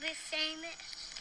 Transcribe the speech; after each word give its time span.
be 0.00 0.08
famous? 0.14 1.20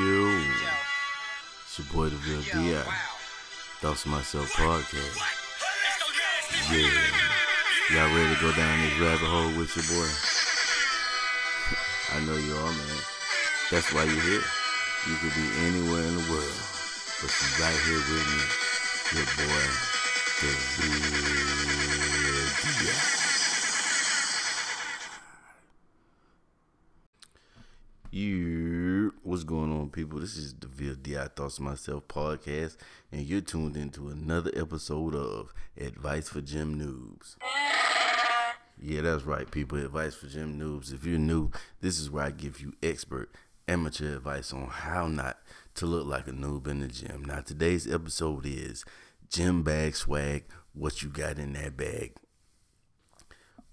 Yo, 0.00 0.32
it's 1.60 1.76
your 1.76 1.84
boy 1.92 2.08
the 2.08 2.16
real 2.24 2.40
Di. 2.40 2.80
Thoughts 3.80 4.02
to 4.04 4.08
myself 4.08 4.50
podcast. 4.54 5.20
Yeah, 6.72 6.88
y'all 7.92 8.08
ready 8.16 8.32
to 8.34 8.40
go 8.40 8.50
down 8.56 8.80
this 8.80 8.96
rabbit 8.98 9.28
hole 9.28 9.52
with 9.60 9.76
your 9.76 9.84
boy? 9.92 10.08
I 12.16 12.24
know 12.24 12.40
you 12.40 12.56
are, 12.56 12.72
man. 12.72 13.00
That's 13.70 13.92
why 13.92 14.04
you're 14.04 14.24
here. 14.24 14.44
You 15.04 15.16
could 15.20 15.36
be 15.36 15.52
anywhere 15.68 16.00
in 16.00 16.16
the 16.16 16.24
world, 16.32 16.60
but 17.20 17.28
you're 17.28 17.60
right 17.60 17.76
here 17.84 18.00
with 18.08 18.24
me, 18.24 18.40
your 19.20 19.28
boy, 19.36 19.68
the 20.40 20.48
real 20.80 22.37
Di. 22.48 22.90
You, 28.10 29.12
what's 29.22 29.44
going 29.44 29.70
on, 29.70 29.90
people? 29.90 30.18
This 30.20 30.38
is 30.38 30.54
the 30.54 30.66
Ville 30.66 30.94
Di 30.94 31.28
Thoughts 31.36 31.60
Myself 31.60 32.08
podcast, 32.08 32.78
and 33.12 33.20
you're 33.20 33.42
tuned 33.42 33.76
into 33.76 34.08
another 34.08 34.50
episode 34.56 35.14
of 35.14 35.52
Advice 35.76 36.30
for 36.30 36.40
Gym 36.40 36.78
Noobs. 36.78 37.36
Yeah, 38.80 39.02
that's 39.02 39.24
right, 39.24 39.50
people. 39.50 39.78
Advice 39.78 40.14
for 40.14 40.26
Gym 40.26 40.58
Noobs. 40.58 40.94
If 40.94 41.04
you're 41.04 41.18
new, 41.18 41.50
this 41.82 41.98
is 41.98 42.10
where 42.10 42.24
I 42.24 42.30
give 42.30 42.60
you 42.60 42.72
expert, 42.82 43.30
amateur 43.66 44.16
advice 44.16 44.54
on 44.54 44.68
how 44.68 45.06
not 45.06 45.36
to 45.74 45.84
look 45.84 46.06
like 46.06 46.26
a 46.26 46.32
noob 46.32 46.66
in 46.66 46.80
the 46.80 46.88
gym. 46.88 47.26
Now, 47.26 47.40
today's 47.40 47.92
episode 47.92 48.46
is 48.46 48.86
gym 49.28 49.62
bag 49.62 49.96
swag, 49.96 50.44
what 50.72 51.02
you 51.02 51.10
got 51.10 51.38
in 51.38 51.52
that 51.52 51.76
bag 51.76 52.14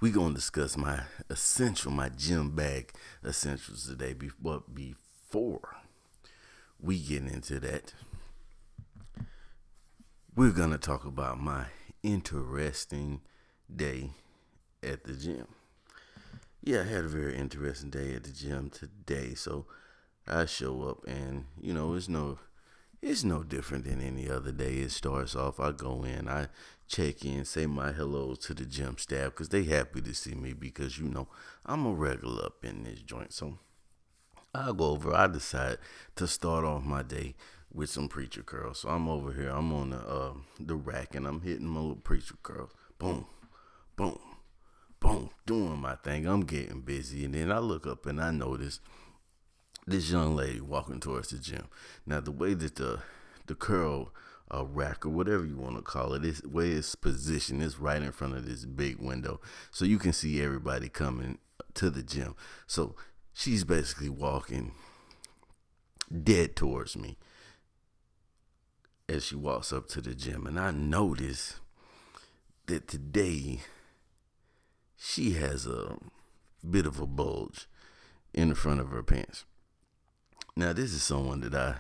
we 0.02 0.12
gonna 0.12 0.36
discuss 0.36 0.78
my 0.78 1.02
essential, 1.30 1.92
my 1.92 2.10
gym 2.10 2.52
bag 2.52 2.92
essentials 3.24 3.88
today. 3.88 4.14
But 4.42 4.74
before 4.74 5.78
we 6.80 7.00
get 7.00 7.24
into 7.24 7.60
that, 7.62 7.94
we're 10.36 10.52
gonna 10.52 10.78
talk 10.78 11.06
about 11.06 11.40
my 11.40 11.66
interesting 12.04 13.22
day 13.74 14.12
at 14.84 15.06
the 15.06 15.14
gym. 15.14 15.48
Yeah, 16.62 16.82
I 16.82 16.86
had 16.86 17.06
a 17.06 17.10
very 17.10 17.38
interesting 17.38 17.90
day 17.90 18.16
at 18.16 18.24
the 18.24 18.32
gym 18.32 18.70
today. 18.70 19.34
So 19.36 19.66
I 20.28 20.46
show 20.46 20.84
up 20.84 21.06
and 21.08 21.46
you 21.62 21.74
know 21.74 21.94
it's 21.94 22.10
no 22.10 22.40
it's 23.02 23.24
no 23.24 23.44
different 23.44 23.86
than 23.86 24.02
any 24.02 24.30
other 24.30 24.52
day. 24.52 24.76
It 24.76 24.92
starts 24.92 25.36
off, 25.36 25.60
I 25.60 25.72
go 25.72 26.04
in, 26.04 26.28
I 26.28 26.48
check 26.88 27.26
in, 27.26 27.46
say 27.46 27.66
my 27.66 27.92
hellos 27.92 28.40
to 28.40 28.54
the 28.54 28.66
gym 28.66 28.98
staff 28.98 29.32
because 29.32 29.50
they 29.50 29.64
happy 29.64 30.02
to 30.02 30.14
see 30.14 30.36
me 30.36 30.54
because 30.54 31.00
you 31.00 31.08
know 31.08 31.28
I'm 31.66 31.86
a 31.86 31.94
regular 31.94 32.46
up 32.46 32.64
in 32.64 32.84
this 32.84 33.02
joint. 33.02 33.34
So 33.34 33.60
I 34.54 34.72
go 34.72 34.92
over. 34.92 35.14
I 35.14 35.28
decide 35.28 35.78
to 36.16 36.28
start 36.28 36.64
off 36.64 36.84
my 36.84 37.04
day 37.04 37.36
with 37.74 37.90
some 37.90 38.08
preacher 38.08 38.44
curls. 38.44 38.80
So 38.80 38.90
I'm 38.90 39.10
over 39.10 39.34
here. 39.34 39.50
I'm 39.50 39.74
on 39.74 39.90
the 39.92 39.98
uh, 39.98 40.34
the 40.60 40.76
rack 40.76 41.16
and 41.16 41.28
I'm 41.28 41.42
hitting 41.42 41.68
my 41.68 41.80
little 41.82 41.96
preacher 41.96 42.36
curls. 42.42 42.72
Boom, 42.98 43.26
boom, 43.96 44.18
boom, 45.00 45.30
doing 45.46 45.80
my 45.80 45.96
thing. 45.96 46.26
I'm 46.26 46.42
getting 46.42 46.82
busy, 46.82 47.26
and 47.26 47.34
then 47.34 47.52
I 47.52 47.60
look 47.60 47.86
up 47.86 48.06
and 48.06 48.22
I 48.22 48.32
notice 48.32 48.80
this 49.88 50.12
young 50.12 50.36
lady 50.36 50.62
walking 50.62 51.00
towards 51.00 51.30
the 51.30 51.38
gym. 51.38 51.68
Now 52.06 52.20
the 52.20 52.32
way 52.32 52.54
that 52.54 52.76
the 52.76 53.00
the 53.46 53.56
curl 53.56 54.12
a 54.52 54.64
rack 54.64 55.06
or 55.06 55.10
whatever 55.10 55.46
you 55.46 55.58
want 55.58 55.76
to 55.76 55.82
call 55.82 56.14
it. 56.14 56.22
This 56.22 56.44
way 56.44 56.70
it's 56.72 56.96
positioned. 56.96 57.64
It's 57.64 57.80
right 57.80 58.02
in 58.02 58.12
front 58.12 58.36
of 58.36 58.48
this 58.48 58.66
big 58.66 59.00
window, 59.00 59.42
so 59.72 59.86
you 59.86 59.98
can 59.98 60.14
see 60.14 60.42
everybody 60.42 60.90
coming 60.90 61.40
to 61.76 61.90
the 61.90 62.04
gym. 62.04 62.36
So 62.68 62.96
she's 63.34 63.64
basically 63.64 64.10
walking 64.10 64.74
dead 66.24 66.56
towards 66.56 66.96
me 66.96 67.18
as 69.10 69.26
she 69.26 69.36
walks 69.36 69.74
up 69.74 69.88
to 69.90 70.02
the 70.02 70.16
gym, 70.16 70.48
and 70.48 70.60
I 70.60 70.72
notice 70.72 71.60
that 72.68 72.88
today 72.88 73.62
she 74.98 75.32
has 75.34 75.68
a 75.68 75.98
bit 76.68 76.86
of 76.86 77.00
a 77.00 77.06
bulge 77.06 77.68
in 78.34 78.50
the 78.50 78.56
front 78.56 78.80
of 78.80 78.90
her 78.90 79.04
pants. 79.04 79.46
Now, 80.58 80.72
this 80.72 80.94
is 80.94 81.04
someone 81.04 81.42
that 81.42 81.54
I 81.54 81.76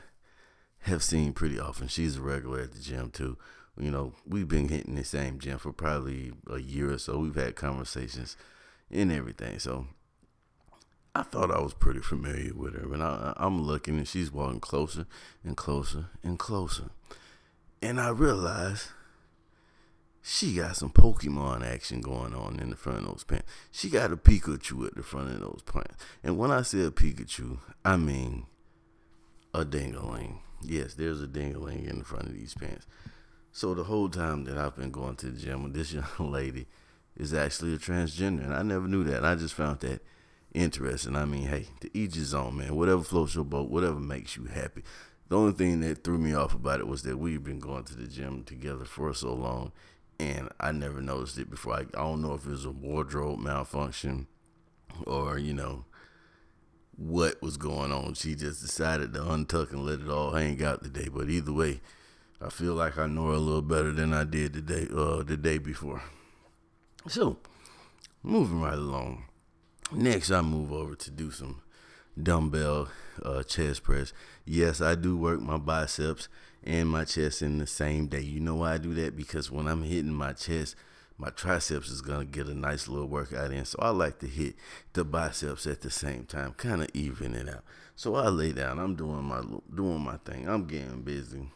have 0.79 1.01
seen 1.01 1.31
pretty 1.31 1.57
often. 1.57 1.87
She's 1.87 2.17
a 2.17 2.21
regular 2.21 2.59
at 2.59 2.73
the 2.73 2.79
gym 2.79 3.09
too. 3.09 3.37
You 3.79 3.89
know, 3.89 4.13
we've 4.27 4.49
been 4.49 4.67
hitting 4.67 4.95
the 4.95 5.05
same 5.05 5.39
gym 5.39 5.59
for 5.59 5.71
probably 5.71 6.33
a 6.49 6.59
year 6.59 6.91
or 6.91 6.97
so. 6.97 7.19
We've 7.19 7.35
had 7.35 7.55
conversations 7.55 8.35
and 8.91 9.13
everything. 9.13 9.59
So 9.59 9.87
I 11.15 11.23
thought 11.23 11.51
I 11.51 11.61
was 11.61 11.73
pretty 11.73 12.01
familiar 12.01 12.53
with 12.53 12.73
her. 12.75 12.93
And 12.93 13.01
I, 13.01 13.33
I'm 13.37 13.61
looking 13.61 13.97
and 13.97 14.07
she's 14.07 14.29
walking 14.29 14.59
closer 14.59 15.05
and 15.41 15.55
closer 15.55 16.07
and 16.21 16.37
closer. 16.37 16.89
And 17.81 17.99
I 17.99 18.09
realized 18.09 18.89
she 20.21 20.55
got 20.55 20.75
some 20.75 20.89
Pokemon 20.89 21.65
action 21.65 22.01
going 22.01 22.35
on 22.35 22.59
in 22.59 22.71
the 22.71 22.75
front 22.75 22.99
of 22.99 23.05
those 23.05 23.23
pants. 23.23 23.49
She 23.71 23.89
got 23.89 24.11
a 24.11 24.17
Pikachu 24.17 24.85
at 24.85 24.95
the 24.95 25.03
front 25.03 25.31
of 25.31 25.39
those 25.39 25.61
pants. 25.65 25.95
And 26.23 26.37
when 26.37 26.51
I 26.51 26.61
say 26.61 26.81
a 26.81 26.91
Pikachu, 26.91 27.59
I 27.85 27.95
mean 27.95 28.47
a 29.55 29.63
dingaling. 29.65 30.39
Yes, 30.61 30.95
there's 30.95 31.21
a 31.21 31.27
dingling 31.27 31.87
in 31.87 32.03
front 32.03 32.27
of 32.27 32.33
these 32.33 32.53
pants. 32.53 32.85
So 33.51 33.73
the 33.73 33.85
whole 33.85 34.09
time 34.09 34.43
that 34.45 34.57
I've 34.57 34.75
been 34.75 34.91
going 34.91 35.15
to 35.17 35.27
the 35.27 35.39
gym, 35.39 35.71
this 35.71 35.93
young 35.93 36.05
lady 36.19 36.67
is 37.15 37.33
actually 37.33 37.73
a 37.73 37.77
transgender, 37.77 38.43
and 38.43 38.53
I 38.53 38.63
never 38.63 38.87
knew 38.87 39.03
that. 39.05 39.23
I 39.23 39.35
just 39.35 39.53
found 39.53 39.79
that 39.79 40.01
interesting. 40.53 41.15
I 41.15 41.23
mean, 41.23 41.47
hey, 41.47 41.67
to 41.79 41.97
each 41.97 42.15
his 42.15 42.33
own, 42.33 42.57
man. 42.57 42.75
Whatever 42.75 43.03
floats 43.03 43.35
your 43.35 43.45
boat, 43.45 43.69
whatever 43.69 43.99
makes 43.99 44.35
you 44.35 44.45
happy. 44.45 44.83
The 45.29 45.37
only 45.37 45.53
thing 45.53 45.79
that 45.79 46.03
threw 46.03 46.17
me 46.17 46.33
off 46.33 46.53
about 46.53 46.81
it 46.81 46.87
was 46.87 47.03
that 47.03 47.17
we've 47.17 47.43
been 47.43 47.59
going 47.59 47.85
to 47.85 47.95
the 47.95 48.07
gym 48.07 48.43
together 48.43 48.83
for 48.83 49.13
so 49.13 49.33
long, 49.33 49.71
and 50.19 50.49
I 50.59 50.73
never 50.73 51.01
noticed 51.01 51.39
it 51.39 51.49
before. 51.49 51.75
I, 51.75 51.79
I 51.79 52.03
don't 52.03 52.21
know 52.21 52.33
if 52.33 52.45
it 52.45 52.51
was 52.51 52.65
a 52.65 52.71
wardrobe 52.71 53.39
malfunction 53.39 54.27
or 55.07 55.37
you 55.37 55.53
know 55.53 55.85
what 56.97 57.41
was 57.41 57.57
going 57.57 57.91
on. 57.91 58.13
She 58.13 58.35
just 58.35 58.61
decided 58.61 59.13
to 59.13 59.19
untuck 59.19 59.71
and 59.71 59.85
let 59.85 59.99
it 59.99 60.09
all 60.09 60.31
hang 60.31 60.63
out 60.63 60.83
today. 60.83 61.09
But 61.11 61.29
either 61.29 61.53
way, 61.53 61.81
I 62.41 62.49
feel 62.49 62.73
like 62.73 62.97
I 62.97 63.07
know 63.07 63.27
her 63.27 63.33
a 63.33 63.37
little 63.37 63.61
better 63.61 63.91
than 63.91 64.13
I 64.13 64.23
did 64.23 64.53
the 64.53 64.61
day 64.61 64.87
uh, 64.95 65.23
the 65.23 65.37
day 65.37 65.57
before. 65.57 66.01
So, 67.07 67.37
moving 68.23 68.61
right 68.61 68.73
along. 68.77 69.25
Next, 69.91 70.31
I 70.31 70.41
move 70.41 70.71
over 70.71 70.95
to 70.95 71.11
do 71.11 71.31
some 71.31 71.61
dumbbell 72.21 72.89
uh, 73.23 73.43
chest 73.43 73.83
press. 73.83 74.13
Yes, 74.45 74.81
I 74.81 74.95
do 74.95 75.15
work 75.15 75.41
my 75.41 75.57
biceps 75.57 76.27
and 76.63 76.89
my 76.89 77.05
chest 77.05 77.41
in 77.41 77.59
the 77.59 77.67
same 77.67 78.07
day. 78.07 78.21
You 78.21 78.39
know 78.39 78.55
why 78.55 78.73
I 78.73 78.77
do 78.77 78.93
that? 78.95 79.15
Because 79.15 79.51
when 79.51 79.67
I'm 79.67 79.83
hitting 79.83 80.13
my 80.13 80.33
chest, 80.33 80.75
my 81.17 81.29
triceps 81.29 81.89
is 81.89 82.01
gonna 82.01 82.25
get 82.25 82.47
a 82.47 82.53
nice 82.53 82.87
little 82.87 83.07
workout 83.07 83.51
in. 83.51 83.65
So 83.65 83.79
I 83.81 83.89
like 83.89 84.19
to 84.19 84.27
hit 84.27 84.55
the 84.93 85.05
biceps 85.05 85.65
at 85.65 85.81
the 85.81 85.89
same 85.89 86.25
time, 86.25 86.53
kind 86.53 86.81
of 86.81 86.89
even 86.93 87.33
it 87.33 87.47
out. 87.47 87.63
So 87.95 88.15
I 88.15 88.27
lay 88.27 88.51
down. 88.51 88.79
I'm 88.79 88.95
doing 88.95 89.23
my 89.23 89.41
doing 89.73 90.01
my 90.01 90.17
thing. 90.17 90.47
I'm 90.49 90.65
getting 90.65 91.01
busy. 91.03 91.49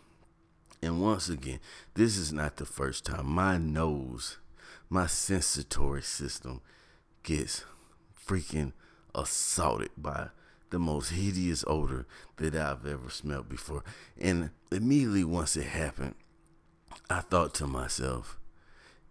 And 0.81 1.01
once 1.01 1.27
again, 1.27 1.59
this 1.93 2.15
is 2.15 2.31
not 2.31 2.55
the 2.55 2.65
first 2.65 3.05
time 3.05 3.25
my 3.25 3.57
nose, 3.57 4.37
my 4.89 5.07
sensory 5.07 6.01
system 6.01 6.61
gets 7.23 7.65
freaking 8.25 8.71
assaulted 9.13 9.91
by 9.97 10.29
the 10.69 10.79
most 10.79 11.09
hideous 11.09 11.65
odor 11.67 12.05
that 12.37 12.55
I've 12.55 12.85
ever 12.85 13.09
smelled 13.09 13.49
before. 13.49 13.83
And 14.17 14.51
immediately 14.71 15.25
once 15.25 15.57
it 15.57 15.65
happened, 15.65 16.15
I 17.09 17.19
thought 17.21 17.53
to 17.55 17.67
myself, 17.67 18.38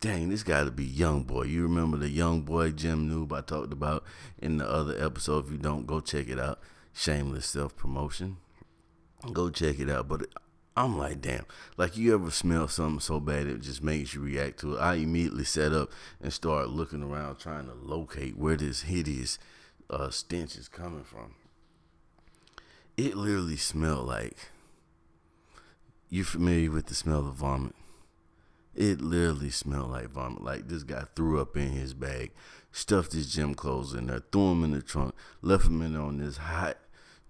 dang, 0.01 0.29
this 0.29 0.43
got 0.43 0.65
to 0.65 0.71
be 0.71 0.85
Young 0.85 1.23
Boy. 1.23 1.45
You 1.45 1.63
remember 1.63 1.97
the 1.97 2.09
Young 2.09 2.43
Boy 2.43 2.71
Gym 2.71 3.09
Noob 3.09 3.37
I 3.37 3.41
talked 3.41 3.73
about 3.73 4.05
in 4.39 4.59
the 4.59 4.69
other 4.69 4.95
episode? 5.03 5.47
If 5.47 5.53
you 5.53 5.59
don't, 5.59 5.87
go 5.87 6.01
check 6.01 6.29
it 6.29 6.39
out. 6.39 6.61
Shameless 6.93 7.47
self 7.47 7.77
promotion. 7.77 8.39
Go 9.33 9.51
check 9.51 9.79
it 9.81 9.91
out. 9.91 10.09
But 10.09 10.27
I'm 10.77 10.97
like, 10.97 11.21
damn, 11.21 11.45
like 11.77 11.97
you 11.97 12.15
ever 12.15 12.31
smell 12.31 12.69
something 12.69 13.01
so 13.01 13.19
bad 13.19 13.47
it 13.47 13.63
just 13.63 13.83
makes 13.83 14.15
you 14.15 14.21
react 14.21 14.61
to 14.61 14.77
it. 14.77 14.79
I 14.79 14.95
immediately 14.95 15.45
set 15.45 15.73
up 15.73 15.91
and 16.21 16.33
start 16.33 16.71
looking 16.71 17.03
around 17.03 17.39
trying 17.39 17.67
to 17.67 17.75
locate 17.75 18.37
where 18.37 18.57
this 18.57 18.83
hideous 18.83 19.39
uh, 19.91 20.11
stench 20.11 20.57
is 20.57 20.69
coming 20.69 21.05
from. 21.05 21.35
It 22.97 23.17
literally 23.17 23.57
smelled 23.57 24.07
like. 24.07 24.37
You 26.11 26.25
familiar 26.25 26.71
with 26.71 26.87
the 26.87 26.95
smell 26.95 27.27
of 27.27 27.35
vomit? 27.35 27.75
It 28.79 29.01
literally 29.01 29.51
smelled 29.51 29.91
like 29.91 30.11
vomit. 30.11 30.45
Like 30.45 30.69
this 30.69 30.85
guy 30.85 31.03
threw 31.17 31.41
up 31.41 31.57
in 31.57 31.71
his 31.71 31.95
bag, 31.95 32.31
stuffed 32.71 33.13
his 33.13 33.33
gym 33.33 33.57
clothes 33.57 33.93
in 33.93 34.07
there, 34.07 34.23
threw 34.31 34.51
them 34.51 34.63
in 34.63 34.71
the 34.71 34.83
trunk, 34.83 35.17
left 35.43 35.65
them 35.65 35.83
in 35.83 35.97
on 35.97 36.19
this 36.19 36.37
hot 36.37 36.79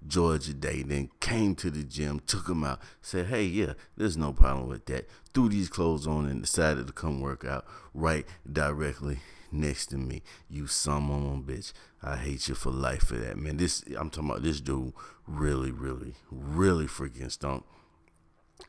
Georgia 0.06 0.52
day, 0.52 0.82
then 0.82 1.08
came 1.20 1.54
to 1.54 1.70
the 1.70 1.84
gym, 1.84 2.20
took 2.20 2.48
them 2.48 2.64
out, 2.64 2.80
said, 3.00 3.28
Hey, 3.28 3.44
yeah, 3.44 3.72
there's 3.96 4.18
no 4.18 4.34
problem 4.34 4.68
with 4.68 4.84
that. 4.86 5.08
Threw 5.32 5.48
these 5.48 5.70
clothes 5.70 6.06
on 6.06 6.26
and 6.26 6.42
decided 6.42 6.86
to 6.86 6.92
come 6.92 7.22
work 7.22 7.46
out 7.46 7.64
right 7.94 8.26
directly 8.50 9.20
next 9.50 9.86
to 9.86 9.96
me. 9.96 10.22
You 10.50 10.66
some 10.66 11.10
on 11.10 11.44
bitch. 11.44 11.72
I 12.02 12.16
hate 12.16 12.46
you 12.48 12.56
for 12.56 12.70
life 12.70 13.04
for 13.04 13.16
that, 13.16 13.38
man. 13.38 13.56
This 13.56 13.82
I'm 13.98 14.10
talking 14.10 14.28
about 14.28 14.42
this 14.42 14.60
dude 14.60 14.92
really, 15.26 15.70
really, 15.70 16.16
really 16.30 16.86
freaking 16.86 17.32
stunk. 17.32 17.64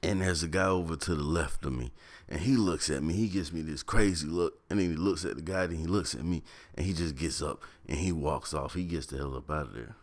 And 0.01 0.21
there's 0.21 0.43
a 0.43 0.47
guy 0.47 0.67
over 0.67 0.95
to 0.95 1.15
the 1.15 1.23
left 1.23 1.65
of 1.65 1.73
me, 1.73 1.91
and 2.29 2.39
he 2.39 2.55
looks 2.55 2.89
at 2.89 3.03
me. 3.03 3.13
He 3.13 3.27
gives 3.27 3.51
me 3.51 3.61
this 3.61 3.83
crazy 3.83 4.27
look, 4.27 4.59
and 4.69 4.79
then 4.79 4.91
he 4.91 4.95
looks 4.95 5.25
at 5.25 5.35
the 5.35 5.41
guy, 5.41 5.67
then 5.67 5.77
he 5.77 5.87
looks 5.87 6.15
at 6.15 6.23
me, 6.23 6.43
and 6.75 6.85
he 6.85 6.93
just 6.93 7.15
gets 7.15 7.41
up 7.41 7.61
and 7.87 7.97
he 7.97 8.11
walks 8.11 8.53
off. 8.53 8.75
He 8.75 8.83
gets 8.83 9.07
the 9.07 9.17
hell 9.17 9.35
up 9.35 9.49
out 9.49 9.67
of 9.67 9.73
there. 9.73 9.95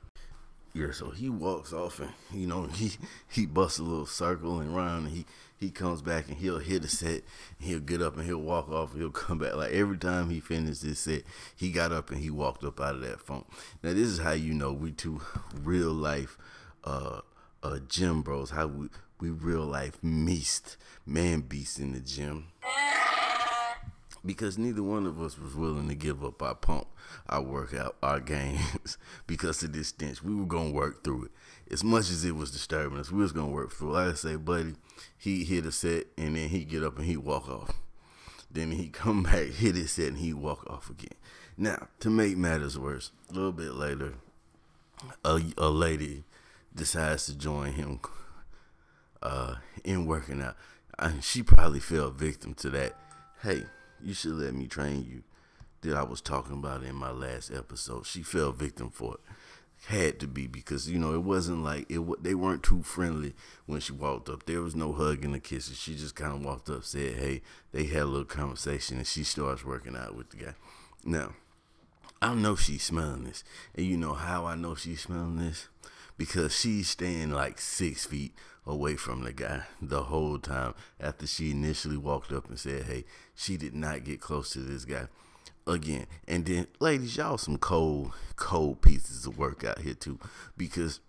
Yeah, 0.74 0.90
so 0.90 1.08
he 1.08 1.30
walks 1.30 1.72
off, 1.72 2.00
and 2.00 2.12
you 2.30 2.46
know 2.46 2.64
he 2.74 2.92
he 3.30 3.46
busts 3.46 3.78
a 3.78 3.82
little 3.82 4.04
circle 4.04 4.60
and 4.60 4.76
round, 4.76 5.06
and 5.06 5.16
he 5.16 5.24
he 5.58 5.70
comes 5.70 6.02
back 6.02 6.28
and 6.28 6.36
he'll 6.36 6.58
hit 6.58 6.84
a 6.84 6.88
set, 6.88 7.22
and 7.58 7.68
he'll 7.68 7.80
get 7.80 8.02
up 8.02 8.16
and 8.18 8.26
he'll 8.26 8.42
walk 8.42 8.68
off, 8.68 8.92
and 8.92 9.00
he'll 9.00 9.10
come 9.24 9.38
back. 9.38 9.54
Like 9.54 9.72
every 9.72 9.96
time 9.96 10.28
he 10.28 10.40
finished 10.40 10.82
this 10.82 10.98
set, 10.98 11.22
he 11.56 11.70
got 11.70 11.92
up 11.92 12.10
and 12.10 12.20
he 12.20 12.28
walked 12.28 12.62
up 12.62 12.78
out 12.78 12.96
of 12.96 13.00
that 13.00 13.22
funk. 13.22 13.46
Now 13.82 13.94
this 13.94 14.08
is 14.08 14.18
how 14.18 14.32
you 14.32 14.52
know 14.52 14.72
we 14.72 14.92
two 14.92 15.22
real 15.62 15.92
life 15.92 16.36
uh 16.84 17.20
uh 17.62 17.78
gym 17.88 18.20
bros. 18.20 18.50
How 18.50 18.66
we 18.66 18.88
we 19.20 19.30
real 19.30 19.64
life 19.64 20.02
meast, 20.02 20.76
man 21.06 21.40
beast 21.40 21.78
in 21.78 21.92
the 21.92 22.00
gym. 22.00 22.48
Because 24.24 24.58
neither 24.58 24.82
one 24.82 25.06
of 25.06 25.20
us 25.20 25.38
was 25.38 25.54
willing 25.54 25.88
to 25.88 25.94
give 25.94 26.24
up 26.24 26.42
our 26.42 26.56
pump, 26.56 26.88
our 27.28 27.42
workout, 27.42 27.96
our 28.02 28.18
games 28.18 28.98
because 29.26 29.62
of 29.62 29.72
this 29.72 29.88
stench. 29.88 30.22
We 30.22 30.34
were 30.34 30.46
gonna 30.46 30.70
work 30.72 31.04
through 31.04 31.26
it. 31.26 31.30
As 31.72 31.84
much 31.84 32.10
as 32.10 32.24
it 32.24 32.34
was 32.34 32.50
disturbing 32.50 32.98
us, 32.98 33.12
we 33.12 33.22
was 33.22 33.32
gonna 33.32 33.52
work 33.52 33.72
through 33.72 33.90
it. 33.90 33.92
Like 33.94 34.12
I 34.12 34.14
say, 34.14 34.36
buddy, 34.36 34.74
he 35.16 35.44
hit 35.44 35.64
a 35.64 35.72
set 35.72 36.06
and 36.18 36.34
then 36.34 36.48
he 36.48 36.64
get 36.64 36.82
up 36.82 36.96
and 36.98 37.06
he 37.06 37.16
walk 37.16 37.48
off. 37.48 37.70
Then 38.50 38.72
he 38.72 38.88
come 38.92 39.22
back, 39.22 39.46
hit 39.46 39.76
his 39.76 39.92
set 39.92 40.08
and 40.08 40.18
he 40.18 40.32
walk 40.32 40.68
off 40.68 40.90
again. 40.90 41.16
Now, 41.56 41.88
to 42.00 42.10
make 42.10 42.36
matters 42.36 42.78
worse, 42.78 43.12
a 43.30 43.32
little 43.32 43.52
bit 43.52 43.74
later, 43.74 44.14
a, 45.24 45.40
a 45.56 45.68
lady 45.68 46.24
decides 46.74 47.26
to 47.26 47.38
join 47.38 47.72
him 47.72 48.00
uh, 49.22 49.56
in 49.84 50.06
working 50.06 50.42
out. 50.42 50.56
And 50.98 51.22
she 51.22 51.42
probably 51.42 51.80
fell 51.80 52.10
victim 52.10 52.54
to 52.54 52.70
that. 52.70 52.94
Hey, 53.42 53.64
you 54.02 54.14
should 54.14 54.32
let 54.32 54.54
me 54.54 54.66
train 54.66 55.06
you. 55.08 55.22
That 55.82 55.96
I 55.96 56.02
was 56.02 56.20
talking 56.20 56.54
about 56.54 56.82
in 56.82 56.96
my 56.96 57.10
last 57.10 57.52
episode. 57.52 58.06
She 58.06 58.22
fell 58.22 58.50
victim 58.50 58.90
for 58.90 59.14
it. 59.14 59.20
Had 59.88 60.18
to 60.20 60.26
be 60.26 60.46
because 60.46 60.88
you 60.88 60.98
know 60.98 61.14
it 61.14 61.22
wasn't 61.22 61.62
like 61.62 61.88
it. 61.90 62.00
They 62.22 62.34
weren't 62.34 62.62
too 62.62 62.82
friendly 62.82 63.34
when 63.66 63.80
she 63.80 63.92
walked 63.92 64.28
up. 64.30 64.46
There 64.46 64.62
was 64.62 64.74
no 64.74 64.92
hugging 64.92 65.34
or 65.34 65.38
kissing. 65.38 65.76
She 65.76 65.94
just 65.94 66.16
kind 66.16 66.32
of 66.32 66.44
walked 66.44 66.70
up, 66.70 66.82
said, 66.82 67.16
"Hey." 67.16 67.42
They 67.72 67.84
had 67.84 68.04
a 68.04 68.06
little 68.06 68.24
conversation, 68.24 68.96
and 68.96 69.06
she 69.06 69.22
starts 69.22 69.64
working 69.64 69.96
out 69.96 70.16
with 70.16 70.30
the 70.30 70.38
guy. 70.38 70.54
Now, 71.04 71.34
I 72.22 72.34
know 72.34 72.56
she's 72.56 72.84
smelling 72.84 73.24
this, 73.24 73.44
and 73.74 73.84
you 73.84 73.98
know 73.98 74.14
how 74.14 74.46
I 74.46 74.54
know 74.54 74.74
she's 74.74 75.02
smelling 75.02 75.36
this 75.36 75.68
because 76.16 76.58
she's 76.58 76.88
staying 76.88 77.30
like 77.30 77.60
six 77.60 78.06
feet 78.06 78.34
away 78.66 78.96
from 78.96 79.22
the 79.22 79.32
guy 79.32 79.62
the 79.80 80.04
whole 80.04 80.38
time 80.38 80.74
after 81.00 81.26
she 81.26 81.50
initially 81.50 81.96
walked 81.96 82.32
up 82.32 82.48
and 82.48 82.58
said, 82.58 82.84
Hey, 82.84 83.04
she 83.34 83.56
did 83.56 83.74
not 83.74 84.04
get 84.04 84.20
close 84.20 84.50
to 84.50 84.60
this 84.60 84.84
guy 84.84 85.06
again. 85.66 86.06
And 86.26 86.44
then, 86.44 86.66
ladies, 86.80 87.16
y'all 87.16 87.38
some 87.38 87.58
cold, 87.58 88.12
cold 88.36 88.82
pieces 88.82 89.26
of 89.26 89.38
work 89.38 89.64
out 89.64 89.80
here 89.80 89.94
too, 89.94 90.18
because 90.56 91.00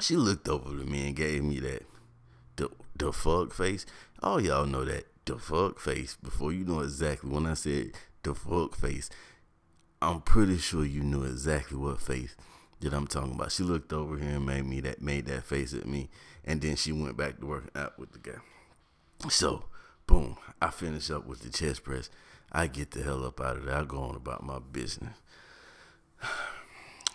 she 0.00 0.16
looked 0.16 0.48
over 0.48 0.70
to 0.70 0.84
me 0.84 1.06
and 1.06 1.16
gave 1.16 1.42
me 1.42 1.60
that 1.60 1.82
the 2.56 2.70
the 2.96 3.12
fuck 3.12 3.52
face. 3.52 3.86
All 4.22 4.40
y'all 4.40 4.66
know 4.66 4.84
that 4.84 5.06
the 5.24 5.38
fuck 5.38 5.78
face 5.78 6.16
before 6.22 6.52
you 6.52 6.64
know 6.64 6.80
exactly 6.80 7.30
when 7.30 7.46
I 7.46 7.54
said 7.54 7.92
the 8.22 8.34
fuck 8.34 8.74
face. 8.74 9.10
I'm 10.00 10.20
pretty 10.20 10.58
sure 10.58 10.84
you 10.84 11.02
knew 11.02 11.22
exactly 11.22 11.78
what 11.78 12.00
face 12.00 12.34
that 12.80 12.92
I'm 12.92 13.06
talking 13.06 13.34
about. 13.34 13.52
She 13.52 13.62
looked 13.62 13.92
over 13.92 14.18
here 14.18 14.30
and 14.30 14.46
made 14.46 14.66
me 14.66 14.80
that 14.80 15.00
made 15.00 15.26
that 15.26 15.44
face 15.44 15.72
at 15.74 15.86
me, 15.86 16.10
and 16.44 16.60
then 16.60 16.76
she 16.76 16.92
went 16.92 17.16
back 17.16 17.38
to 17.38 17.46
working 17.46 17.70
out 17.74 17.98
with 17.98 18.12
the 18.12 18.18
guy. 18.18 18.38
So, 19.28 19.64
boom, 20.06 20.36
I 20.60 20.70
finish 20.70 21.10
up 21.10 21.26
with 21.26 21.40
the 21.40 21.50
chest 21.50 21.84
press. 21.84 22.10
I 22.50 22.66
get 22.66 22.90
the 22.90 23.02
hell 23.02 23.24
up 23.24 23.40
out 23.40 23.56
of 23.56 23.64
there. 23.64 23.76
I 23.76 23.84
go 23.84 23.98
on 23.98 24.16
about 24.16 24.44
my 24.44 24.58
business, 24.58 25.16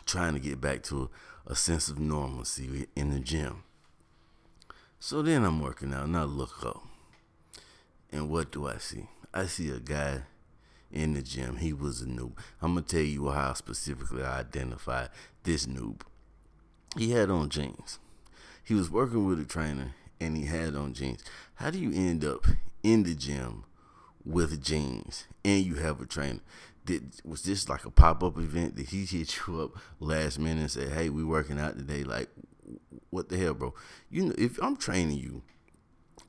trying 0.06 0.34
to 0.34 0.40
get 0.40 0.62
back 0.62 0.84
to 0.84 1.10
a, 1.46 1.56
sense 1.56 1.90
of 1.90 2.00
normalcy 2.00 2.88
in 2.96 3.12
the 3.12 3.20
gym. 3.20 3.64
So 5.00 5.22
then 5.22 5.44
I'm 5.44 5.62
working 5.62 5.94
out, 5.94 6.06
and 6.06 6.18
I 6.18 6.24
look 6.24 6.66
up, 6.66 6.84
and 8.12 8.30
what 8.30 8.52
do 8.52 8.68
I 8.68 8.78
see? 8.78 9.08
I 9.34 9.46
see 9.46 9.70
a 9.70 9.80
guy 9.80 10.24
in 10.92 11.14
the 11.14 11.22
gym. 11.22 11.58
He 11.58 11.74
was 11.74 12.02
a 12.02 12.06
noob. 12.06 12.38
I'm 12.62 12.74
gonna 12.74 12.82
tell 12.82 13.02
you 13.02 13.30
how 13.30 13.54
specifically 13.54 14.24
I 14.24 14.40
identified 14.40 15.10
this 15.44 15.68
noob. 15.68 16.02
He 16.98 17.12
had 17.12 17.30
on 17.30 17.50
jeans. 17.50 18.00
He 18.68 18.74
was 18.74 18.92
working 18.92 19.26
with 19.26 19.40
a 19.40 19.46
trainer 19.46 19.94
and 20.20 20.36
he 20.36 20.44
had 20.44 20.76
on 20.76 20.94
jeans. 20.94 21.24
How 21.56 21.70
do 21.70 21.80
you 21.80 21.94
end 21.94 22.26
up 22.26 22.46
in 22.84 23.04
the 23.04 23.16
gym 23.16 23.64
with 24.26 24.62
jeans 24.62 25.24
and 25.46 25.66
you 25.66 25.76
have 25.76 26.02
a 26.02 26.06
trainer? 26.06 26.42
Did 26.84 27.14
was 27.24 27.44
this 27.44 27.70
like 27.70 27.86
a 27.86 27.90
pop 27.90 28.22
up 28.26 28.38
event? 28.38 28.76
Did 28.76 28.90
he 28.90 29.06
hit 29.06 29.40
you 29.48 29.62
up 29.62 29.78
last 30.02 30.38
minute 30.38 30.60
and 30.60 30.72
say, 30.72 30.90
"Hey, 30.90 31.10
we 31.10 31.24
working 31.24 31.58
out 31.58 31.78
today"? 31.78 32.04
Like, 32.04 32.28
what 33.10 33.30
the 33.30 33.38
hell, 33.38 33.54
bro? 33.54 33.74
You 34.10 34.26
know, 34.26 34.36
if 34.38 34.62
I'm 34.62 34.76
training 34.76 35.18
you 35.18 35.44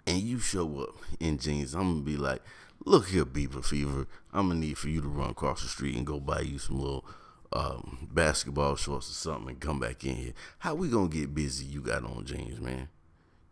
and 0.06 0.20
you 0.20 0.38
show 0.38 0.78
up 0.78 0.96
in 1.18 1.38
jeans, 1.38 1.74
I'm 1.74 1.94
gonna 1.94 2.02
be 2.02 2.16
like, 2.16 2.42
"Look 2.84 3.08
here, 3.08 3.24
Beaver 3.24 3.62
Fever. 3.62 4.06
I'm 4.32 4.46
gonna 4.46 4.60
need 4.60 4.78
for 4.78 4.88
you 4.88 5.00
to 5.00 5.08
run 5.08 5.30
across 5.30 5.62
the 5.62 5.68
street 5.68 5.96
and 5.96 6.06
go 6.06 6.20
buy 6.20 6.42
you 6.42 6.58
some 6.60 6.78
little 6.78 7.04
um, 7.52 8.08
basketball 8.12 8.76
shorts 8.76 9.10
or 9.10 9.14
something 9.14 9.50
and 9.50 9.60
come 9.60 9.80
back 9.80 10.04
in 10.04 10.16
here. 10.16 10.32
How 10.58 10.74
we 10.74 10.88
gonna 10.88 11.08
get 11.08 11.34
busy? 11.34 11.64
You 11.64 11.80
got 11.80 12.04
on 12.04 12.24
jeans, 12.24 12.60
man. 12.60 12.88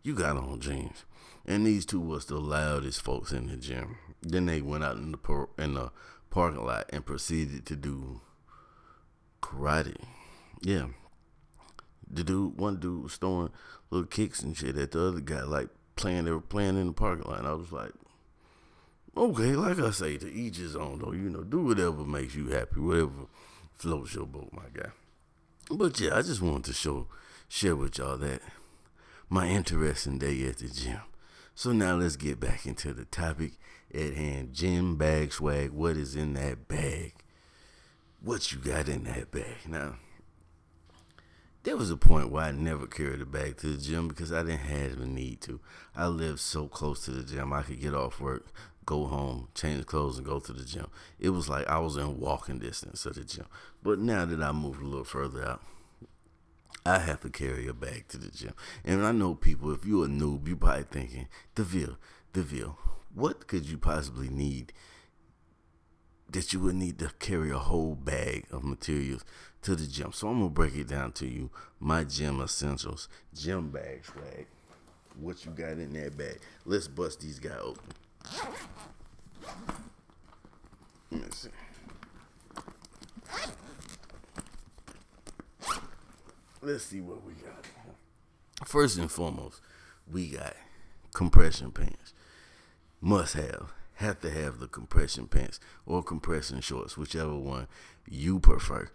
You 0.03 0.13
got 0.13 0.37
on 0.37 0.59
jeans. 0.59 1.05
And 1.45 1.65
these 1.65 1.85
two 1.85 1.99
was 1.99 2.25
the 2.25 2.39
loudest 2.39 3.01
folks 3.01 3.31
in 3.31 3.47
the 3.47 3.55
gym. 3.55 3.97
Then 4.21 4.45
they 4.45 4.61
went 4.61 4.83
out 4.83 4.97
in 4.97 5.11
the 5.11 5.47
in 5.57 5.73
the 5.73 5.91
parking 6.29 6.65
lot 6.65 6.89
and 6.91 7.05
proceeded 7.05 7.65
to 7.67 7.75
do 7.75 8.21
karate. 9.41 10.03
Yeah. 10.61 10.87
The 12.09 12.23
dude, 12.23 12.57
one 12.57 12.77
dude 12.77 13.03
was 13.03 13.17
throwing 13.17 13.51
little 13.89 14.07
kicks 14.07 14.41
and 14.41 14.55
shit 14.55 14.77
at 14.77 14.91
the 14.91 15.07
other 15.07 15.19
guy, 15.19 15.43
like 15.43 15.69
playing. 15.95 16.25
They 16.25 16.31
were 16.31 16.41
playing 16.41 16.77
in 16.77 16.87
the 16.87 16.93
parking 16.93 17.29
lot. 17.29 17.39
And 17.39 17.47
I 17.47 17.53
was 17.53 17.71
like, 17.71 17.91
okay, 19.15 19.55
like 19.55 19.79
I 19.79 19.91
say, 19.91 20.17
to 20.17 20.31
each 20.31 20.57
his 20.57 20.75
own. 20.75 20.99
Though 20.99 21.11
you 21.11 21.29
know, 21.29 21.43
do 21.43 21.63
whatever 21.63 22.05
makes 22.05 22.35
you 22.35 22.47
happy, 22.47 22.79
whatever 22.79 23.27
floats 23.77 24.15
your 24.15 24.25
boat, 24.25 24.49
my 24.51 24.63
guy. 24.73 24.89
But 25.69 25.99
yeah, 25.99 26.17
I 26.17 26.21
just 26.21 26.41
wanted 26.41 26.65
to 26.65 26.73
show, 26.73 27.07
share 27.47 27.75
with 27.75 27.97
y'all 27.97 28.17
that 28.17 28.41
my 29.29 29.47
interesting 29.47 30.17
day 30.17 30.45
at 30.47 30.57
the 30.57 30.67
gym. 30.67 31.01
So 31.55 31.71
now 31.71 31.95
let's 31.95 32.15
get 32.15 32.39
back 32.39 32.65
into 32.65 32.93
the 32.93 33.05
topic 33.05 33.53
at 33.93 34.13
hand. 34.13 34.53
Gym 34.53 34.95
bag 34.95 35.33
swag. 35.33 35.71
What 35.71 35.97
is 35.97 36.15
in 36.15 36.33
that 36.35 36.67
bag? 36.67 37.13
What 38.21 38.51
you 38.51 38.59
got 38.59 38.87
in 38.87 39.03
that 39.05 39.31
bag? 39.31 39.67
Now, 39.67 39.95
there 41.63 41.75
was 41.75 41.91
a 41.91 41.97
point 41.97 42.31
where 42.31 42.45
I 42.45 42.51
never 42.51 42.87
carried 42.87 43.21
a 43.21 43.25
bag 43.25 43.57
to 43.57 43.67
the 43.67 43.81
gym 43.81 44.07
because 44.07 44.31
I 44.31 44.41
didn't 44.43 44.59
have 44.59 44.99
the 44.99 45.05
need 45.05 45.41
to. 45.41 45.59
I 45.95 46.07
lived 46.07 46.39
so 46.39 46.67
close 46.67 47.03
to 47.05 47.11
the 47.11 47.23
gym, 47.23 47.51
I 47.51 47.63
could 47.63 47.81
get 47.81 47.93
off 47.93 48.21
work, 48.21 48.45
go 48.87 49.05
home, 49.05 49.49
change 49.53 49.85
clothes, 49.85 50.17
and 50.17 50.25
go 50.25 50.39
to 50.39 50.53
the 50.53 50.63
gym. 50.63 50.87
It 51.19 51.29
was 51.29 51.47
like 51.47 51.67
I 51.67 51.77
was 51.77 51.97
in 51.97 52.19
walking 52.19 52.57
distance 52.57 53.05
of 53.05 53.15
the 53.15 53.23
gym. 53.23 53.45
But 53.83 53.99
now 53.99 54.25
that 54.25 54.41
I 54.41 54.51
moved 54.51 54.81
a 54.81 54.85
little 54.85 55.03
further 55.03 55.43
out, 55.43 55.61
I 56.85 56.99
have 56.99 57.19
to 57.21 57.29
carry 57.29 57.67
a 57.67 57.73
bag 57.73 58.07
to 58.07 58.17
the 58.17 58.31
gym. 58.31 58.53
And 58.85 59.05
I 59.05 59.11
know 59.11 59.35
people, 59.35 59.71
if 59.73 59.85
you're 59.85 60.05
a 60.05 60.07
noob, 60.07 60.47
you're 60.47 60.55
probably 60.55 60.85
thinking, 60.89 61.27
DeVille, 61.53 61.97
DeVille, 62.31 62.77
what 63.13 63.45
could 63.47 63.65
you 63.65 63.77
possibly 63.77 64.29
need 64.29 64.71
that 66.31 66.53
you 66.53 66.61
would 66.61 66.75
need 66.75 66.97
to 66.99 67.11
carry 67.19 67.51
a 67.51 67.57
whole 67.57 67.93
bag 67.93 68.45
of 68.51 68.63
materials 68.63 69.25
to 69.63 69.75
the 69.75 69.85
gym? 69.85 70.13
So 70.13 70.29
I'm 70.29 70.39
going 70.39 70.49
to 70.49 70.53
break 70.53 70.75
it 70.75 70.87
down 70.87 71.11
to 71.13 71.27
you. 71.27 71.51
My 71.77 72.05
gym 72.05 72.39
essentials, 72.39 73.09
gym 73.35 73.69
bag 73.69 74.05
swag. 74.05 74.47
What 75.19 75.43
you 75.43 75.51
got 75.51 75.71
in 75.71 75.91
that 75.93 76.17
bag? 76.17 76.39
Let's 76.65 76.87
bust 76.87 77.19
these 77.19 77.39
guys 77.39 77.59
open. 77.61 77.83
Let 81.11 81.21
me 81.21 81.27
see. 81.31 81.49
Let's 86.61 86.83
see 86.83 87.01
what 87.01 87.23
we 87.23 87.33
got. 87.33 87.65
First 88.67 88.97
and 88.97 89.09
foremost, 89.09 89.61
we 90.11 90.29
got 90.29 90.55
compression 91.13 91.71
pants. 91.71 92.13
Must 92.99 93.33
have. 93.35 93.73
Have 93.95 94.19
to 94.21 94.29
have 94.29 94.59
the 94.59 94.67
compression 94.67 95.27
pants 95.27 95.59
or 95.85 96.03
compression 96.03 96.61
shorts, 96.61 96.97
whichever 96.97 97.35
one 97.35 97.67
you 98.07 98.39
prefer. 98.39 98.89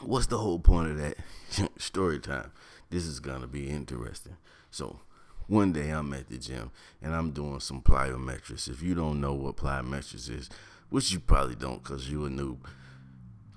What's 0.00 0.26
the 0.26 0.38
whole 0.38 0.58
point 0.58 0.90
of 0.90 0.98
that? 0.98 1.16
Story 1.78 2.18
time. 2.18 2.50
This 2.88 3.04
is 3.04 3.20
gonna 3.20 3.46
be 3.46 3.68
interesting. 3.68 4.36
So 4.70 5.00
one 5.50 5.72
day 5.72 5.90
I'm 5.90 6.12
at 6.12 6.28
the 6.28 6.38
gym 6.38 6.70
and 7.02 7.12
I'm 7.12 7.32
doing 7.32 7.58
some 7.58 7.82
plyometrics. 7.82 8.68
If 8.68 8.82
you 8.82 8.94
don't 8.94 9.20
know 9.20 9.34
what 9.34 9.56
plyometrics 9.56 10.30
is, 10.30 10.48
which 10.90 11.10
you 11.10 11.18
probably 11.18 11.56
don't 11.56 11.82
because 11.82 12.08
you're 12.08 12.28
a 12.28 12.30
noob. 12.30 12.58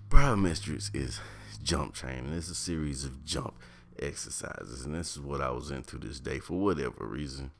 Plyometrics 0.09 0.93
is 0.95 1.19
jump 1.61 1.93
training. 1.93 2.33
It's 2.33 2.49
a 2.49 2.55
series 2.55 3.05
of 3.05 3.23
jump 3.23 3.53
exercises, 3.99 4.85
and 4.85 4.95
this 4.95 5.11
is 5.11 5.19
what 5.19 5.39
I 5.39 5.51
was 5.51 5.69
into 5.69 5.97
this 5.97 6.19
day 6.19 6.39
for 6.39 6.59
whatever 6.59 7.05
reason. 7.05 7.51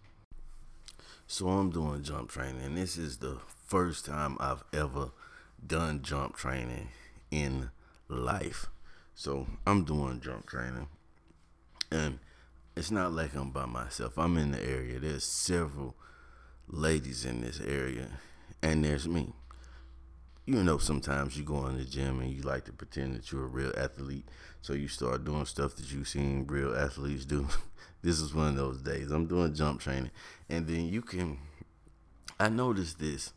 So 1.28 1.48
I'm 1.48 1.70
doing 1.70 2.04
jump 2.04 2.30
training, 2.30 2.64
and 2.64 2.76
this 2.76 2.98
is 2.98 3.18
the 3.18 3.38
first 3.68 4.06
time 4.06 4.38
I've 4.40 4.64
ever 4.74 5.12
done 5.66 6.02
jump 6.02 6.38
training 6.38 6.90
in 7.30 7.70
life. 8.08 8.68
So 9.14 9.46
I'm 9.66 9.84
doing 9.84 10.22
jump 10.22 10.48
training, 10.48 10.88
and 11.92 12.18
it's 12.76 12.92
not 12.92 13.14
like 13.14 13.36
I'm 13.36 13.52
by 13.52 13.66
myself. 13.66 14.18
I'm 14.18 14.38
in 14.38 14.52
the 14.52 14.64
area. 14.64 15.00
There's 15.00 15.24
several 15.24 15.96
ladies 16.68 17.26
in 17.26 17.42
this 17.42 17.60
area, 17.60 18.08
and 18.62 18.84
there's 18.84 19.08
me. 19.08 19.34
You 20.46 20.62
know, 20.64 20.78
sometimes 20.78 21.38
you 21.38 21.44
go 21.44 21.68
in 21.68 21.78
the 21.78 21.86
gym 21.86 22.20
and 22.20 22.30
you 22.30 22.42
like 22.42 22.66
to 22.66 22.74
pretend 22.74 23.16
that 23.16 23.32
you're 23.32 23.46
a 23.46 23.48
real 23.48 23.72
athlete, 23.78 24.28
so 24.62 24.74
you 24.74 24.88
start 24.88 25.24
doing 25.24 25.46
stuff 25.46 25.76
that 25.76 25.92
you've 25.92 26.08
seen 26.08 26.46
real 26.48 26.76
athletes 26.76 27.26
do. 27.26 27.48
this 28.02 28.20
is 28.20 28.34
one 28.34 28.50
of 28.50 28.56
those 28.56 28.82
days. 28.82 29.12
I'm 29.12 29.28
doing 29.28 29.54
jump 29.54 29.80
training, 29.80 30.12
and 30.50 30.68
then 30.68 30.88
you 30.88 31.02
can. 31.02 31.38
I 32.40 32.50
noticed 32.50 33.00
this. 33.00 33.32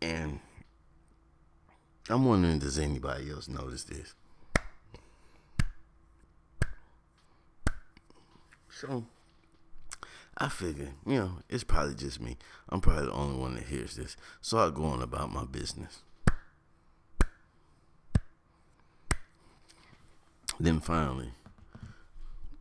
And 0.00 0.40
I'm 2.10 2.24
wondering, 2.24 2.58
does 2.58 2.78
anybody 2.78 3.30
else 3.30 3.48
notice 3.48 3.84
this? 3.84 4.14
So 8.80 9.04
I 10.36 10.48
figure, 10.48 10.90
you 11.06 11.14
know, 11.14 11.32
it's 11.48 11.64
probably 11.64 11.94
just 11.94 12.20
me. 12.20 12.36
I'm 12.68 12.80
probably 12.80 13.06
the 13.06 13.12
only 13.12 13.38
one 13.38 13.54
that 13.54 13.64
hears 13.64 13.96
this. 13.96 14.16
So 14.40 14.58
I 14.58 14.70
go 14.70 14.84
on 14.84 15.02
about 15.02 15.32
my 15.32 15.44
business. 15.44 16.02
Then 20.58 20.80
finally, 20.80 21.30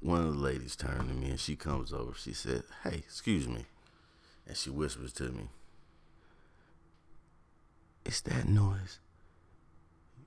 one 0.02 0.26
of 0.26 0.34
the 0.36 0.40
ladies 0.40 0.76
turned 0.76 1.10
to 1.10 1.16
me 1.16 1.30
and 1.30 1.40
she 1.40 1.56
comes 1.56 1.94
over. 1.94 2.14
She 2.16 2.34
said, 2.34 2.64
Hey, 2.84 2.98
excuse 2.98 3.48
me. 3.48 3.66
And 4.48 4.58
she 4.58 4.70
whispers 4.70 5.14
to 5.14 5.24
me, 5.24 5.50
It's 8.06 8.22
that 8.22 8.48
noise. 8.48 9.00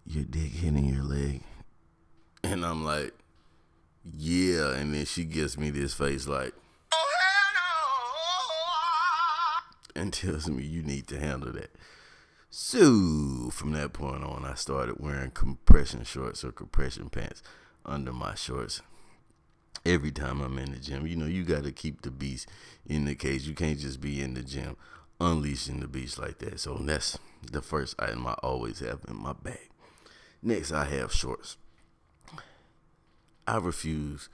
Your 0.04 0.24
dick 0.24 0.52
hitting 0.52 0.92
your 0.92 1.02
leg. 1.02 1.42
And 2.42 2.64
I'm 2.64 2.84
like, 2.84 3.12
yeah. 4.14 4.75
And 4.75 4.94
then 4.94 5.04
she 5.04 5.25
gives 5.25 5.58
me 5.58 5.70
this 5.70 5.94
face 5.94 6.26
like, 6.26 6.54
and 9.94 10.12
tells 10.12 10.48
me 10.48 10.62
you 10.62 10.82
need 10.82 11.06
to 11.08 11.18
handle 11.18 11.52
that. 11.52 11.75
So 12.50 13.50
from 13.50 13.72
that 13.72 13.92
point 13.92 14.22
on, 14.25 14.44
I 14.44 14.54
started 14.54 14.96
wearing 14.98 15.30
compression 15.30 16.04
shorts 16.04 16.44
or 16.44 16.52
compression 16.52 17.10
pants 17.10 17.42
under 17.84 18.12
my 18.12 18.34
shorts. 18.34 18.82
Every 19.84 20.10
time 20.10 20.40
I'm 20.40 20.58
in 20.58 20.72
the 20.72 20.78
gym, 20.78 21.06
you 21.06 21.16
know, 21.16 21.26
you 21.26 21.44
got 21.44 21.64
to 21.64 21.72
keep 21.72 22.02
the 22.02 22.10
beast 22.10 22.48
in 22.86 23.04
the 23.04 23.14
cage. 23.14 23.46
You 23.46 23.54
can't 23.54 23.78
just 23.78 24.00
be 24.00 24.20
in 24.20 24.34
the 24.34 24.42
gym 24.42 24.76
unleashing 25.20 25.80
the 25.80 25.88
beast 25.88 26.18
like 26.18 26.38
that. 26.38 26.60
So 26.60 26.75
that's 26.75 27.18
the 27.50 27.62
first 27.62 27.94
item 28.00 28.26
I 28.26 28.34
always 28.42 28.80
have 28.80 29.00
in 29.08 29.16
my 29.16 29.32
bag. 29.32 29.70
Next, 30.42 30.72
I 30.72 30.84
have 30.84 31.12
shorts. 31.12 31.56
I 33.46 33.58
refuse 33.58 34.28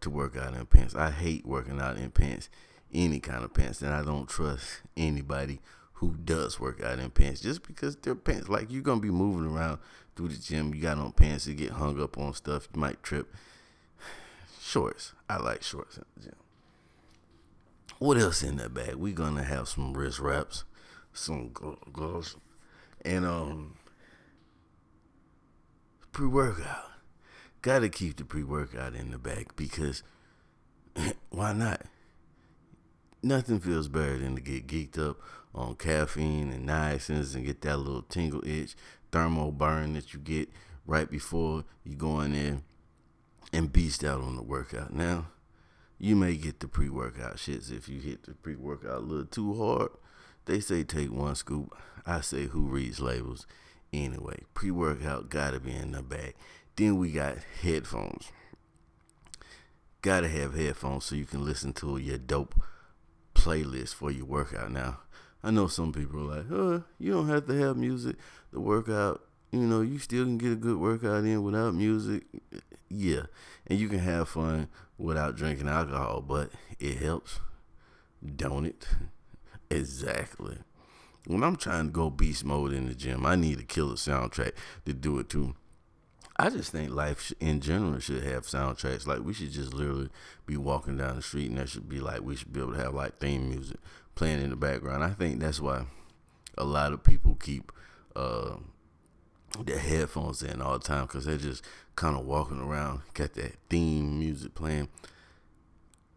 to 0.00 0.10
work 0.10 0.36
out 0.36 0.54
in 0.54 0.66
pants. 0.66 0.94
I 0.94 1.10
hate 1.10 1.46
working 1.46 1.80
out 1.80 1.96
in 1.96 2.10
pants, 2.10 2.48
any 2.92 3.20
kind 3.20 3.44
of 3.44 3.54
pants, 3.54 3.82
and 3.82 3.92
I 3.92 4.02
don't 4.02 4.28
trust 4.28 4.82
anybody 4.96 5.60
who 5.94 6.14
does 6.24 6.60
work 6.60 6.82
out 6.82 6.98
in 6.98 7.10
pants 7.10 7.40
just 7.40 7.66
because 7.66 7.96
they're 7.96 8.14
pants. 8.14 8.48
Like 8.48 8.70
you're 8.70 8.82
gonna 8.82 9.00
be 9.00 9.10
moving 9.10 9.50
around 9.50 9.78
through 10.14 10.28
the 10.28 10.36
gym, 10.36 10.74
you 10.74 10.82
got 10.82 10.98
on 10.98 11.12
pants, 11.12 11.46
you 11.46 11.54
get 11.54 11.70
hung 11.70 12.00
up 12.00 12.18
on 12.18 12.34
stuff, 12.34 12.68
you 12.72 12.80
might 12.80 13.02
trip. 13.02 13.34
Shorts. 14.60 15.12
I 15.28 15.38
like 15.38 15.62
shorts 15.62 15.96
in 15.96 16.04
the 16.16 16.22
gym. 16.24 16.36
What 17.98 18.16
else 18.16 18.42
in 18.42 18.56
that 18.56 18.74
bag? 18.74 18.94
We're 18.94 19.12
gonna 19.12 19.42
have 19.42 19.68
some 19.68 19.94
wrist 19.94 20.20
wraps, 20.20 20.64
some 21.12 21.50
gloves, 21.50 22.36
and 23.04 23.24
um 23.24 23.76
pre 26.12 26.26
workout 26.26 26.88
got 27.62 27.80
to 27.80 27.88
keep 27.88 28.16
the 28.16 28.24
pre 28.24 28.42
workout 28.42 28.94
in 28.94 29.10
the 29.10 29.18
back 29.18 29.56
because 29.56 30.02
why 31.30 31.52
not? 31.52 31.82
Nothing 33.22 33.58
feels 33.58 33.88
better 33.88 34.16
than 34.18 34.36
to 34.36 34.40
get 34.40 34.66
geeked 34.66 34.98
up 34.98 35.18
on 35.54 35.74
caffeine 35.74 36.50
and 36.52 36.68
niacins 36.68 37.34
and 37.34 37.44
get 37.44 37.62
that 37.62 37.78
little 37.78 38.02
tingle 38.02 38.46
itch, 38.46 38.76
thermal 39.10 39.50
burn 39.50 39.94
that 39.94 40.14
you 40.14 40.20
get 40.20 40.48
right 40.86 41.10
before 41.10 41.64
you 41.84 41.96
go 41.96 42.20
in 42.20 42.32
there 42.32 42.62
and 43.52 43.72
beast 43.72 44.04
out 44.04 44.20
on 44.20 44.36
the 44.36 44.42
workout. 44.42 44.92
Now, 44.92 45.26
you 45.98 46.14
may 46.14 46.36
get 46.36 46.60
the 46.60 46.68
pre 46.68 46.88
workout 46.88 47.36
shits 47.36 47.72
if 47.72 47.88
you 47.88 48.00
hit 48.00 48.24
the 48.24 48.34
pre 48.34 48.54
workout 48.54 48.98
a 48.98 49.04
little 49.04 49.24
too 49.24 49.54
hard. 49.54 49.90
They 50.44 50.60
say 50.60 50.84
take 50.84 51.10
one 51.10 51.34
scoop. 51.34 51.76
I 52.06 52.20
say 52.20 52.46
who 52.46 52.68
reads 52.68 53.00
labels 53.00 53.46
anyway. 53.92 54.42
Pre 54.54 54.70
workout 54.70 55.28
gotta 55.28 55.60
be 55.60 55.72
in 55.72 55.92
the 55.92 56.02
bag. 56.02 56.34
Then 56.78 56.96
we 56.96 57.10
got 57.10 57.38
headphones. 57.60 58.30
Gotta 60.00 60.28
have 60.28 60.54
headphones 60.54 61.06
so 61.06 61.16
you 61.16 61.24
can 61.24 61.44
listen 61.44 61.72
to 61.72 61.96
your 61.96 62.18
dope 62.18 62.54
playlist 63.34 63.96
for 63.96 64.12
your 64.12 64.26
workout. 64.26 64.70
Now, 64.70 65.00
I 65.42 65.50
know 65.50 65.66
some 65.66 65.92
people 65.92 66.20
are 66.20 66.36
like, 66.36 66.46
oh, 66.52 66.84
you 67.00 67.10
don't 67.10 67.28
have 67.28 67.48
to 67.48 67.54
have 67.54 67.76
music 67.76 68.14
to 68.52 68.60
work 68.60 68.88
out. 68.88 69.24
You 69.50 69.58
know, 69.58 69.80
you 69.80 69.98
still 69.98 70.22
can 70.22 70.38
get 70.38 70.52
a 70.52 70.56
good 70.56 70.78
workout 70.78 71.24
in 71.24 71.42
without 71.42 71.74
music. 71.74 72.26
Yeah. 72.88 73.22
And 73.66 73.80
you 73.80 73.88
can 73.88 73.98
have 73.98 74.28
fun 74.28 74.68
without 74.98 75.34
drinking 75.34 75.66
alcohol, 75.66 76.20
but 76.20 76.52
it 76.78 76.98
helps, 76.98 77.40
don't 78.36 78.66
it? 78.66 78.86
exactly. 79.68 80.58
When 81.26 81.42
I'm 81.42 81.56
trying 81.56 81.86
to 81.86 81.92
go 81.92 82.08
beast 82.08 82.44
mode 82.44 82.72
in 82.72 82.86
the 82.86 82.94
gym, 82.94 83.26
I 83.26 83.34
need 83.34 83.58
a 83.58 83.64
killer 83.64 83.96
soundtrack 83.96 84.52
to 84.86 84.92
do 84.92 85.18
it 85.18 85.28
too. 85.28 85.56
I 86.38 86.50
just 86.50 86.70
think 86.70 86.90
life 86.90 87.32
in 87.40 87.60
general 87.60 87.98
should 87.98 88.22
have 88.22 88.44
soundtracks. 88.46 89.06
Like 89.06 89.20
we 89.20 89.34
should 89.34 89.50
just 89.50 89.74
literally 89.74 90.08
be 90.46 90.56
walking 90.56 90.96
down 90.96 91.16
the 91.16 91.22
street, 91.22 91.50
and 91.50 91.58
that 91.58 91.68
should 91.68 91.88
be 91.88 92.00
like 92.00 92.20
we 92.20 92.36
should 92.36 92.52
be 92.52 92.60
able 92.60 92.74
to 92.74 92.78
have 92.78 92.94
like 92.94 93.18
theme 93.18 93.48
music 93.48 93.78
playing 94.14 94.42
in 94.42 94.50
the 94.50 94.56
background. 94.56 95.02
I 95.02 95.10
think 95.10 95.40
that's 95.40 95.60
why 95.60 95.86
a 96.56 96.64
lot 96.64 96.92
of 96.92 97.02
people 97.02 97.34
keep 97.34 97.72
uh, 98.14 98.56
their 99.64 99.78
headphones 99.78 100.42
in 100.42 100.62
all 100.62 100.78
the 100.78 100.84
time 100.84 101.06
because 101.06 101.24
they're 101.24 101.38
just 101.38 101.64
kind 101.96 102.16
of 102.16 102.24
walking 102.24 102.60
around, 102.60 103.00
got 103.14 103.34
that 103.34 103.56
theme 103.68 104.20
music 104.20 104.54
playing. 104.54 104.88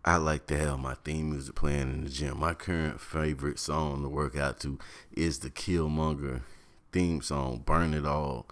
I 0.06 0.18
like 0.18 0.46
to 0.48 0.58
have 0.58 0.80
my 0.80 0.96
theme 1.04 1.32
music 1.32 1.56
playing 1.56 1.82
in 1.82 2.04
the 2.04 2.10
gym. 2.10 2.40
My 2.40 2.54
current 2.54 3.02
favorite 3.02 3.58
song 3.58 4.04
to 4.04 4.10
work 4.10 4.36
out 4.36 4.60
to 4.62 4.78
is 5.12 5.40
the 5.40 5.50
Killmonger 5.50 6.42
theme 6.92 7.22
song, 7.24 7.64
"Burn 7.66 7.96
It 7.96 8.06
All." 8.06 8.46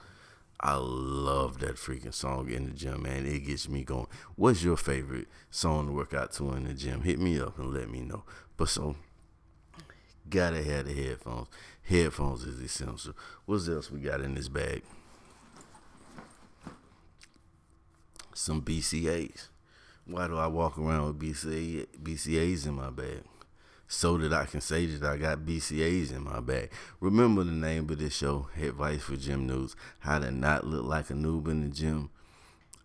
I 0.62 0.75
love 0.75 1.60
that 1.60 1.75
freaking 1.75 2.13
song 2.13 2.50
in 2.50 2.66
the 2.66 2.72
gym, 2.72 3.04
man. 3.04 3.25
It 3.25 3.46
gets 3.46 3.70
me 3.70 3.86
going. 3.86 4.08
What's 4.36 4.62
your 4.62 4.75
favorite 4.75 5.28
song 5.50 5.88
to 5.88 5.94
work 5.94 6.13
out 6.13 6.34
to 6.34 6.51
in 6.51 6.66
the 6.66 6.74
gym? 6.74 7.01
Hit 7.01 7.18
me 7.18 7.39
up 7.39 7.58
and 7.58 7.74
let 7.74 7.89
me 7.89 8.01
know. 8.01 8.24
But 8.58 8.68
so, 8.68 8.98
gotta 10.30 10.62
have 10.62 10.86
the 10.86 10.94
headphones. 10.94 11.48
Headphones 11.84 12.44
is 12.44 12.60
essential. 12.60 13.13
What 13.46 13.68
else 13.70 13.89
we 13.89 14.01
got 14.01 14.20
in 14.20 14.36
this 14.36 14.50
bag? 14.50 14.84
Some 18.34 18.62
BCAAs. 18.62 19.48
Why 20.06 20.28
do 20.28 20.38
I 20.38 20.48
walk 20.48 20.78
around 20.78 21.08
with 21.08 21.20
BCAA, 21.20 21.88
BCAAs 22.04 22.68
in 22.68 22.74
my 22.74 22.89
bag? 22.89 23.24
So 23.91 24.19
that 24.19 24.31
I 24.31 24.46
can 24.46 24.62
say 24.62 24.86
that 24.86 25.03
I 25.03 25.17
got 25.17 25.39
BCAAs 25.39 26.12
in 26.12 26.24
my 26.24 26.41
bag. 26.41 26.69
Remember 27.00 27.43
the 27.43 27.51
name 27.51 27.89
of 27.89 27.98
this 27.98 28.15
show, 28.15 28.48
Advice 28.55 29.01
for 29.01 29.15
Gym 29.15 29.50
Noobs, 29.50 29.74
how 30.01 30.19
to 30.19 30.29
not 30.29 30.63
look 30.63 30.86
like 30.86 31.10
a 31.10 31.13
noob 31.13 31.48
in 31.48 31.62
the 31.62 31.69
gym. 31.69 32.12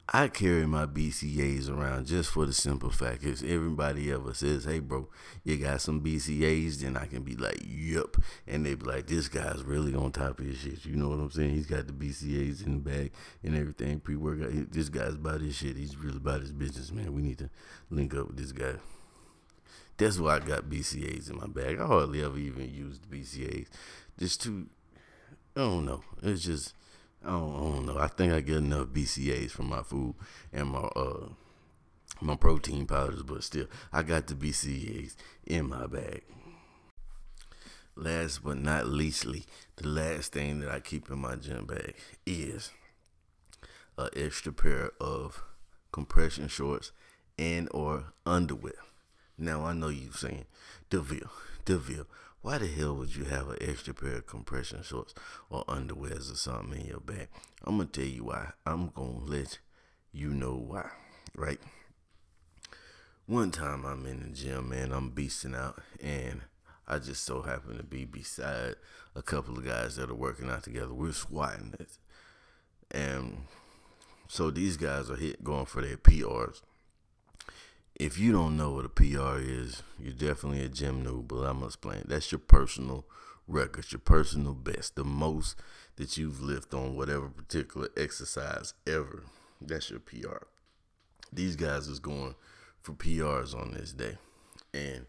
I 0.08 0.28
carry 0.28 0.66
my 0.66 0.86
BCAAs 0.86 1.68
around 1.68 2.06
just 2.06 2.30
for 2.30 2.46
the 2.46 2.54
simple 2.54 2.88
fact 2.88 3.22
if 3.22 3.44
everybody 3.44 4.10
ever 4.10 4.32
says, 4.32 4.64
"Hey, 4.64 4.78
bro, 4.78 5.10
you 5.44 5.58
got 5.58 5.82
some 5.82 6.00
BCAAs," 6.00 6.78
then 6.80 6.96
I 6.96 7.04
can 7.04 7.22
be 7.22 7.36
like, 7.36 7.62
"Yep," 7.62 8.16
and 8.46 8.64
they 8.64 8.74
be 8.74 8.86
like, 8.86 9.06
"This 9.06 9.28
guy's 9.28 9.62
really 9.62 9.94
on 9.94 10.10
top 10.10 10.40
of 10.40 10.46
his 10.46 10.56
shit." 10.56 10.86
You 10.86 10.96
know 10.96 11.10
what 11.10 11.20
I'm 11.20 11.30
saying? 11.30 11.50
He's 11.50 11.66
got 11.66 11.86
the 11.86 11.92
BCAs 11.92 12.62
in 12.62 12.72
the 12.72 12.78
bag 12.78 13.12
and 13.42 13.54
everything 13.54 14.00
pre-workout. 14.00 14.72
This 14.72 14.88
guy's 14.88 15.14
about 15.14 15.42
his 15.42 15.54
shit. 15.54 15.76
He's 15.76 15.98
really 15.98 16.16
about 16.16 16.40
his 16.40 16.52
business, 16.52 16.92
man. 16.92 17.12
We 17.12 17.20
need 17.20 17.38
to 17.38 17.50
link 17.90 18.14
up 18.14 18.28
with 18.28 18.38
this 18.38 18.52
guy. 18.52 18.76
That's 19.96 20.18
why 20.18 20.36
I 20.36 20.38
got 20.40 20.68
BCAAs 20.68 21.30
in 21.30 21.36
my 21.36 21.46
bag. 21.46 21.80
I 21.80 21.86
hardly 21.86 22.22
ever 22.22 22.38
even 22.38 22.72
use 22.72 22.98
the 22.98 23.06
BCAAs. 23.06 23.68
Just 24.18 24.42
too, 24.42 24.66
I 25.56 25.60
don't 25.60 25.86
know. 25.86 26.02
It's 26.22 26.44
just, 26.44 26.74
I 27.24 27.30
don't, 27.30 27.54
I 27.54 27.58
don't 27.60 27.86
know. 27.86 27.98
I 27.98 28.08
think 28.08 28.32
I 28.32 28.40
get 28.40 28.56
enough 28.56 28.88
BCAAs 28.88 29.50
from 29.50 29.68
my 29.68 29.82
food 29.82 30.14
and 30.52 30.70
my 30.70 30.80
uh 30.80 31.28
my 32.20 32.36
protein 32.36 32.86
powders, 32.86 33.22
but 33.22 33.42
still, 33.42 33.66
I 33.92 34.02
got 34.02 34.26
the 34.28 34.34
BCAAs 34.34 35.14
in 35.46 35.68
my 35.68 35.86
bag. 35.86 36.22
Last 37.96 38.42
but 38.42 38.56
not 38.56 38.86
leastly, 38.86 39.44
the 39.76 39.88
last 39.88 40.32
thing 40.32 40.60
that 40.60 40.70
I 40.70 40.80
keep 40.80 41.10
in 41.10 41.18
my 41.18 41.36
gym 41.36 41.66
bag 41.66 41.94
is 42.26 42.70
an 43.98 44.08
extra 44.16 44.52
pair 44.52 44.90
of 45.00 45.44
compression 45.92 46.48
shorts 46.48 46.92
and 47.38 47.68
or 47.72 48.12
underwear. 48.26 48.83
Now 49.36 49.64
I 49.64 49.72
know 49.72 49.88
you 49.88 50.12
saying, 50.12 50.46
Deville, 50.90 51.30
Deville, 51.64 52.06
why 52.42 52.58
the 52.58 52.68
hell 52.68 52.94
would 52.96 53.16
you 53.16 53.24
have 53.24 53.48
an 53.48 53.58
extra 53.60 53.94
pair 53.94 54.16
of 54.16 54.26
compression 54.26 54.82
shorts 54.82 55.14
or 55.50 55.64
underwears 55.64 56.30
or 56.30 56.36
something 56.36 56.80
in 56.80 56.86
your 56.86 57.00
bag? 57.00 57.28
I'm 57.64 57.78
gonna 57.78 57.88
tell 57.88 58.04
you 58.04 58.24
why. 58.24 58.52
I'm 58.66 58.90
gonna 58.90 59.24
let 59.24 59.58
you 60.12 60.28
know 60.28 60.54
why, 60.54 60.90
right? 61.34 61.58
One 63.26 63.50
time 63.50 63.86
I'm 63.86 64.04
in 64.04 64.22
the 64.22 64.28
gym, 64.28 64.68
man, 64.68 64.92
I'm 64.92 65.10
beasting 65.10 65.56
out, 65.56 65.82
and 66.02 66.42
I 66.86 66.98
just 66.98 67.24
so 67.24 67.40
happen 67.40 67.78
to 67.78 67.82
be 67.82 68.04
beside 68.04 68.74
a 69.14 69.22
couple 69.22 69.56
of 69.56 69.64
guys 69.64 69.96
that 69.96 70.10
are 70.10 70.14
working 70.14 70.50
out 70.50 70.64
together. 70.64 70.92
We're 70.92 71.12
squatting 71.12 71.74
it, 71.80 71.96
and 72.90 73.46
so 74.28 74.50
these 74.50 74.76
guys 74.76 75.10
are 75.10 75.16
hit 75.16 75.42
going 75.42 75.64
for 75.64 75.80
their 75.80 75.96
PRs. 75.96 76.60
If 77.96 78.18
you 78.18 78.32
don't 78.32 78.56
know 78.56 78.72
what 78.72 78.84
a 78.84 78.88
PR 78.88 79.38
is, 79.38 79.82
you're 79.98 80.12
definitely 80.12 80.64
a 80.64 80.68
gym 80.68 81.04
noob. 81.04 81.28
But 81.28 81.44
I'm 81.44 81.62
explain. 81.62 82.04
That's 82.06 82.32
your 82.32 82.40
personal 82.40 83.04
record, 83.46 83.92
your 83.92 84.00
personal 84.00 84.54
best, 84.54 84.96
the 84.96 85.04
most 85.04 85.56
that 85.96 86.16
you've 86.16 86.42
lifted 86.42 86.76
on 86.76 86.96
whatever 86.96 87.28
particular 87.28 87.88
exercise 87.96 88.74
ever. 88.86 89.22
That's 89.60 89.90
your 89.90 90.00
PR. 90.00 90.44
These 91.32 91.56
guys 91.56 91.88
is 91.88 91.98
going 92.00 92.34
for 92.80 92.92
PRs 92.92 93.54
on 93.54 93.74
this 93.74 93.92
day. 93.92 94.18
And 94.72 95.06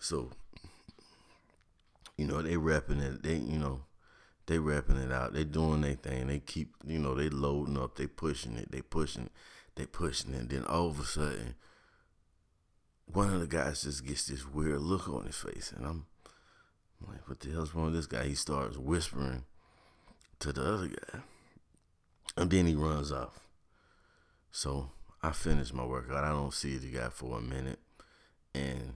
so, 0.00 0.30
you 2.16 2.26
know, 2.26 2.42
they 2.42 2.56
rapping 2.56 3.00
it, 3.00 3.22
they, 3.22 3.36
you 3.36 3.58
know, 3.58 3.82
they 4.46 4.58
rapping 4.58 4.96
it 4.96 5.12
out. 5.12 5.32
They 5.32 5.44
doing 5.44 5.82
their 5.82 5.94
thing. 5.94 6.26
They 6.26 6.40
keep, 6.40 6.74
you 6.84 6.98
know, 6.98 7.14
they 7.14 7.28
loading 7.28 7.78
up, 7.78 7.96
they 7.96 8.08
pushing 8.08 8.56
it, 8.56 8.72
they 8.72 8.82
pushing, 8.82 9.30
they 9.76 9.86
pushing 9.86 10.34
it. 10.34 10.48
Then 10.48 10.64
all 10.64 10.88
of 10.88 10.98
a 10.98 11.04
sudden, 11.04 11.54
one 13.12 13.32
of 13.32 13.40
the 13.40 13.46
guys 13.46 13.82
just 13.82 14.06
gets 14.06 14.26
this 14.26 14.46
weird 14.46 14.80
look 14.80 15.08
on 15.08 15.26
his 15.26 15.36
face. 15.36 15.72
And 15.76 15.86
I'm 15.86 16.06
like, 17.06 17.28
what 17.28 17.40
the 17.40 17.50
hell's 17.50 17.74
wrong 17.74 17.86
with 17.86 17.94
this 17.94 18.06
guy? 18.06 18.24
He 18.24 18.34
starts 18.34 18.76
whispering 18.76 19.44
to 20.40 20.52
the 20.52 20.62
other 20.62 20.88
guy. 20.88 21.20
And 22.36 22.50
then 22.50 22.66
he 22.66 22.74
runs 22.74 23.10
off. 23.10 23.40
So 24.52 24.90
I 25.22 25.32
finish 25.32 25.72
my 25.72 25.84
workout. 25.84 26.24
I 26.24 26.30
don't 26.30 26.54
see 26.54 26.76
the 26.76 26.90
guy 26.90 27.08
for 27.08 27.38
a 27.38 27.42
minute. 27.42 27.78
And 28.54 28.94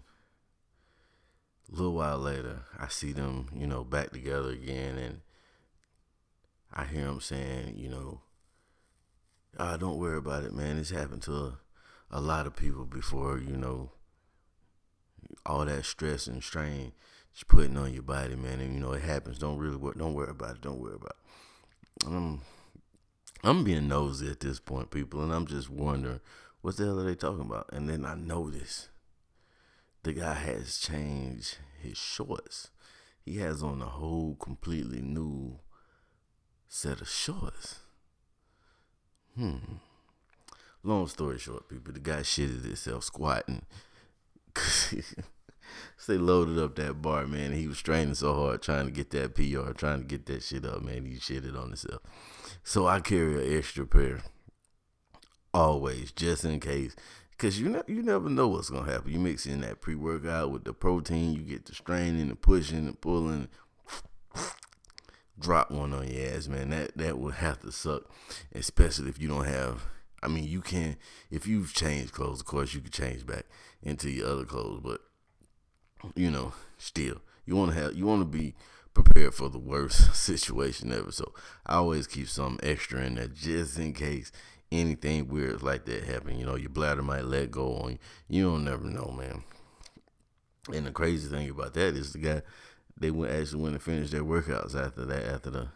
a 1.71 1.75
little 1.75 1.95
while 1.95 2.19
later, 2.19 2.63
I 2.79 2.89
see 2.89 3.13
them, 3.13 3.49
you 3.55 3.67
know, 3.67 3.85
back 3.85 4.11
together 4.11 4.51
again. 4.51 4.97
And 4.99 5.21
I 6.73 6.85
hear 6.85 7.07
him 7.07 7.21
saying, 7.21 7.77
you 7.79 7.89
know, 7.89 8.21
ah, 9.59 9.77
don't 9.77 9.99
worry 9.99 10.19
about 10.19 10.45
it, 10.45 10.55
man. 10.55 10.77
This 10.77 10.91
happened 10.91 11.23
to 11.23 11.33
a, 11.33 11.59
a 12.11 12.21
lot 12.21 12.47
of 12.47 12.57
people 12.57 12.85
before, 12.85 13.39
you 13.39 13.57
know, 13.57 13.91
all 15.47 15.65
that 15.65 15.85
stress 15.85 16.27
and 16.27 16.43
strain 16.43 16.93
just 17.33 17.49
putting 17.49 17.77
on 17.77 17.93
your 17.93 18.03
body, 18.03 18.37
man. 18.37 18.61
And, 18.61 18.75
you 18.75 18.81
know, 18.81 18.93
it 18.93 19.03
happens. 19.03 19.39
Don't 19.39 19.59
really 19.59 19.77
worry. 19.77 19.97
Don't 19.99 20.15
worry 20.15 20.31
about 20.31 20.57
it. 20.57 20.61
Don't 20.61 20.81
worry 20.81 20.95
about 20.95 21.17
it. 21.17 22.07
Um, 22.07 22.43
I'm 23.43 23.65
being 23.65 23.89
nosy 23.89 24.31
at 24.31 24.41
this 24.41 24.61
point, 24.61 24.91
people, 24.91 25.23
and 25.23 25.33
I'm 25.33 25.47
just 25.47 25.69
wondering 25.69 26.21
what 26.63 26.77
the 26.79 26.85
hell 26.85 27.01
are 27.01 27.05
they 27.05 27.15
talking 27.15 27.43
about? 27.45 27.69
And 27.73 27.89
then 27.89 28.07
I 28.07 28.15
notice 28.15 28.89
the 30.03 30.15
guy 30.15 30.33
has 30.33 30.79
changed 30.79 31.59
his 31.83 31.99
shorts. 31.99 32.71
He 33.23 33.37
has 33.39 33.63
on 33.63 33.83
a 33.83 33.87
whole 33.87 34.37
completely 34.37 35.03
new 35.03 35.59
set 36.69 37.03
of 37.03 37.09
shorts. 37.09 37.81
Hmm. 39.37 39.57
Long 40.83 41.07
story 41.07 41.39
short, 41.39 41.69
people, 41.69 41.93
the 41.93 42.01
guy 42.01 42.21
shitted 42.21 42.65
himself 42.65 43.05
squatting. 43.05 43.67
they 46.07 46.19
loaded 46.19 46.59
up 46.59 46.77
that 46.77 47.01
bar, 47.01 47.27
man. 47.27 47.53
He 47.53 47.67
was 47.67 47.79
straining 47.79 48.15
so 48.15 48.35
hard 48.35 48.63
trying 48.63 48.87
to 48.87 48.93
get 48.93 49.11
that 49.11 49.35
PR, 49.35 49.73
trying 49.73 50.01
to 50.01 50.07
get 50.07 50.27
that 50.27 50.43
shit 50.43 50.65
up, 50.65 50.83
man. 50.83 51.05
He 51.05 51.15
shitted 51.15 51.59
on 51.59 51.69
himself. 51.69 52.03
So 52.63 52.87
I 52.87 53.01
carry 53.01 53.47
an 53.47 53.59
extra 53.59 53.87
pair 53.87 54.21
always, 55.53 56.13
just 56.13 56.45
in 56.45 56.61
case. 56.61 56.95
Cause 57.37 57.59
you 57.59 57.69
ne- 57.69 57.83
you 57.89 58.03
never 58.03 58.29
know 58.29 58.49
what's 58.49 58.71
gonna 58.71 58.91
happen. 58.91 59.11
You 59.13 59.19
mix 59.19 59.45
in 59.45 59.61
that 59.63 59.81
pre 59.81 59.97
workout 59.97 60.53
with 60.53 60.65
the 60.65 60.73
protein, 60.73 61.33
you 61.35 61.43
get 61.43 61.67
the 61.67 61.75
straining 61.75 62.29
and 62.29 62.41
pushing 62.41 62.87
and 62.87 63.01
pulling. 63.01 63.49
Drop 65.39 65.73
one 65.73 65.93
on 65.93 66.09
your 66.09 66.29
ass, 66.29 66.47
man. 66.47 66.71
That 66.71 66.97
that 66.97 67.19
would 67.19 67.35
have 67.35 67.61
to 67.61 67.73
suck, 67.73 68.05
especially 68.55 69.09
if 69.09 69.21
you 69.21 69.27
don't 69.27 69.47
have. 69.47 69.85
I 70.25 70.29
mean, 70.29 70.45
you 70.45 70.61
can 70.61 70.97
if 71.31 71.47
you've 71.47 71.75
changed 71.75 72.13
clothes. 72.13 72.41
Of 72.41 72.47
course, 72.47 72.75
you 72.75 72.81
can 72.81 72.91
change 72.91 73.27
back 73.27 73.45
into 73.83 74.11
your 74.11 74.29
other 74.29 74.45
clothes, 74.45 74.81
but 74.83 75.01
you 76.15 76.31
know, 76.31 76.53
still, 76.79 77.21
you 77.47 77.57
want 77.57 77.73
to 77.73 77.79
have 77.81 77.95
you 77.95 78.07
want 78.07 78.23
to 78.23 78.39
be 78.39 78.55
prepared 78.95 79.35
for 79.35 79.49
the 79.49 79.59
worst 79.59 80.15
situation 80.17 80.93
ever. 80.93 81.13
So 81.13 81.33
I 81.67 81.77
always 81.77 82.07
keep 82.07 82.29
some 82.29 82.59
extra 82.63 83.03
in 83.03 83.17
there 83.17 83.29
just 83.29 83.79
in 83.79 83.93
case 83.93 84.33
anything 84.73 85.29
weird 85.29 85.63
like 85.63 85.85
that 85.87 86.05
happen. 86.05 86.39
You 86.39 86.47
know, 86.47 86.57
your 86.57 86.71
bladder 86.71 87.03
might 87.03 87.25
let 87.25 87.51
go 87.51 87.75
on 87.77 87.93
you. 87.93 87.99
You 88.29 88.45
don't 88.51 88.65
never 88.65 88.85
know, 88.85 89.15
man. 89.17 89.45
And 90.73 90.87
the 90.87 90.93
crazy 90.93 91.29
thing 91.29 91.51
about 91.51 91.75
that 91.75 91.95
is 91.95 92.13
the 92.13 92.19
guy 92.19 92.43
they 92.99 93.11
went 93.11 93.33
actually 93.33 93.63
went 93.63 93.75
and 93.75 93.83
finished 93.83 94.13
their 94.13 94.25
workouts 94.25 94.75
after 94.75 95.05
that 95.05 95.27
after 95.27 95.51
the 95.51 95.69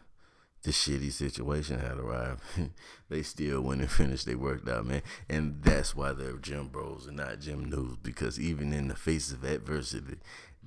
the 0.63 0.71
shitty 0.71 1.13
situation 1.13 1.79
had 1.79 1.99
arrived. 1.99 2.43
they 3.09 3.23
still 3.23 3.61
went 3.61 3.81
and 3.81 3.91
finished 3.91 4.27
They 4.27 4.35
worked 4.35 4.69
out, 4.69 4.87
man. 4.87 5.03
And 5.29 5.63
that's 5.63 5.95
why 5.95 6.13
they're 6.13 6.35
gym 6.35 6.69
bros 6.69 7.07
and 7.07 7.17
not 7.17 7.41
gym 7.41 7.71
noobs 7.71 7.99
because 8.03 8.41
even 8.41 8.73
in 8.73 8.89
the 8.89 8.97
face 8.97 9.33
of 9.33 9.45
adversity, 9.45 10.17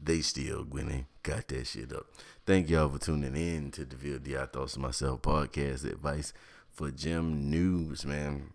they 0.02 0.22
still 0.22 0.66
went 0.70 0.92
and 0.92 1.06
got 1.24 1.48
that 1.50 1.68
shit 1.68 1.94
up. 1.94 2.08
Thank 2.46 2.70
y'all 2.70 2.90
for 2.90 3.00
tuning 3.00 3.36
in 3.36 3.72
to 3.72 3.86
the 3.86 3.96
VLD 3.96 4.42
I 4.42 4.46
Thoughts 4.46 4.78
Myself 4.78 5.22
podcast 5.22 5.84
advice 5.84 6.34
for 6.72 6.90
gym 6.90 7.52
noobs, 7.52 8.06
man. 8.06 8.54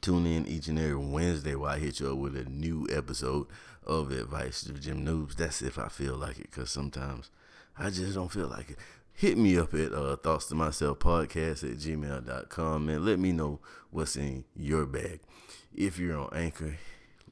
Tune 0.00 0.26
in 0.26 0.46
each 0.46 0.68
and 0.68 0.78
every 0.78 0.96
Wednesday 0.96 1.54
while 1.54 1.74
I 1.74 1.78
hit 1.78 2.00
you 2.00 2.10
up 2.10 2.18
with 2.18 2.36
a 2.36 2.44
new 2.44 2.88
episode 2.90 3.46
of 3.86 4.10
Advice 4.10 4.62
to 4.62 4.72
Gym 4.72 5.04
Noobs. 5.04 5.36
That's 5.36 5.60
if 5.60 5.78
I 5.78 5.88
feel 5.88 6.16
like 6.16 6.38
it, 6.38 6.50
because 6.50 6.70
sometimes 6.70 7.30
I 7.78 7.90
just 7.90 8.14
don't 8.14 8.32
feel 8.32 8.48
like 8.48 8.70
it. 8.70 8.78
Hit 9.16 9.38
me 9.38 9.56
up 9.56 9.72
at 9.74 9.92
uh, 9.92 10.16
Thoughts 10.16 10.46
to 10.46 10.56
Myself 10.56 10.98
podcast 10.98 11.62
at 11.62 11.78
gmail.com 11.78 12.88
and 12.88 13.04
let 13.04 13.20
me 13.20 13.30
know 13.30 13.60
what's 13.92 14.16
in 14.16 14.44
your 14.56 14.86
bag. 14.86 15.20
If 15.72 16.00
you're 16.00 16.18
on 16.18 16.30
Anchor, 16.34 16.78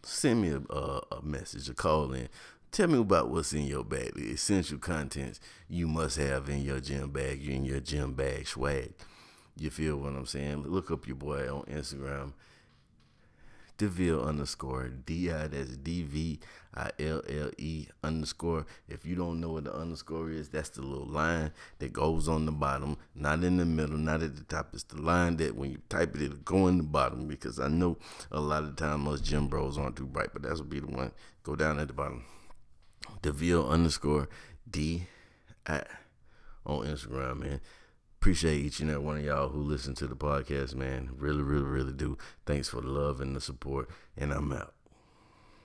send 0.05 0.42
me 0.42 0.51
a, 0.51 0.61
a, 0.73 1.01
a 1.11 1.23
message, 1.23 1.68
a 1.68 1.75
call 1.75 2.12
in. 2.12 2.29
Tell 2.71 2.87
me 2.87 3.01
about 3.01 3.31
what's 3.31 3.53
in 3.53 3.64
your 3.66 3.83
bag, 3.83 4.14
the 4.14 4.31
essential 4.31 4.79
contents 4.79 5.40
you 5.68 5.88
must 5.88 6.18
have 6.18 6.49
in 6.49 6.62
your 6.62 6.79
gym 6.79 7.11
bag, 7.11 7.45
in 7.47 7.64
your 7.64 7.81
gym 7.81 8.12
bag 8.12 8.47
swag. 8.47 8.92
You 9.57 9.71
feel 9.71 9.97
what 9.97 10.14
I'm 10.14 10.25
saying? 10.25 10.62
Look 10.62 10.92
up 10.92 11.09
your 11.09 11.16
boy 11.16 11.53
on 11.53 11.64
Instagram, 11.64 12.33
Deville 13.83 14.23
underscore 14.23 14.90
D 14.90 15.29
I 15.33 15.49
that's 15.49 15.77
D 15.77 16.05
V 16.05 16.38
I 16.73 16.92
L 17.01 17.21
L 17.29 17.51
E 17.59 17.88
underscore. 18.05 18.64
If 18.88 19.05
you 19.05 19.16
don't 19.16 19.40
know 19.40 19.55
what 19.55 19.64
the 19.64 19.75
underscore 19.75 20.31
is, 20.31 20.49
that's 20.51 20.68
the 20.68 20.83
little 20.83 21.09
line 21.09 21.51
that 21.81 21.92
goes 21.92 22.29
on 22.29 22.47
the 22.47 22.53
bottom, 22.53 22.97
not 23.16 23.42
in 23.42 23.57
the 23.57 23.64
middle, 23.64 23.97
not 23.97 24.23
at 24.23 24.37
the 24.37 24.45
top. 24.45 24.68
It's 24.73 24.85
the 24.85 25.03
line 25.03 25.37
that 25.38 25.57
when 25.57 25.73
you 25.73 25.79
type 25.88 26.14
it, 26.14 26.23
it'll 26.23 26.37
go 26.37 26.68
in 26.68 26.77
the 26.77 26.85
bottom 26.85 27.27
because 27.27 27.59
I 27.59 27.66
know 27.66 27.99
a 28.31 28.38
lot 28.38 28.62
of 28.62 28.77
time 28.77 29.01
most 29.01 29.25
gym 29.25 29.49
bros 29.49 29.77
aren't 29.77 29.97
too 29.97 30.07
bright, 30.07 30.29
but 30.33 30.42
that's 30.42 30.61
will 30.61 30.66
be 30.66 30.79
the 30.79 30.87
one. 30.87 31.11
Go 31.42 31.57
down 31.57 31.81
at 31.81 31.88
the 31.88 31.92
bottom. 31.92 32.23
Deville 33.21 33.68
underscore 33.68 34.29
D 34.71 35.09
I 35.66 35.83
on 36.64 36.87
Instagram, 36.87 37.40
man. 37.40 37.61
Appreciate 38.22 38.64
each 38.64 38.78
and 38.78 38.88
every 38.88 39.02
one 39.02 39.16
of 39.16 39.24
y'all 39.24 39.48
who 39.48 39.61
listen 39.61 39.96
to 39.96 40.06
the 40.06 40.14
podcast, 40.14 40.76
man. 40.76 41.11
Really, 41.16 41.42
really, 41.42 41.64
really 41.64 41.92
do. 41.92 42.16
Thanks 42.46 42.68
for 42.68 42.80
the 42.80 42.87
love 42.87 43.20
and 43.20 43.35
the 43.35 43.40
support. 43.40 43.90
And 44.16 44.30
I'm 44.30 44.52
out. 44.52 44.74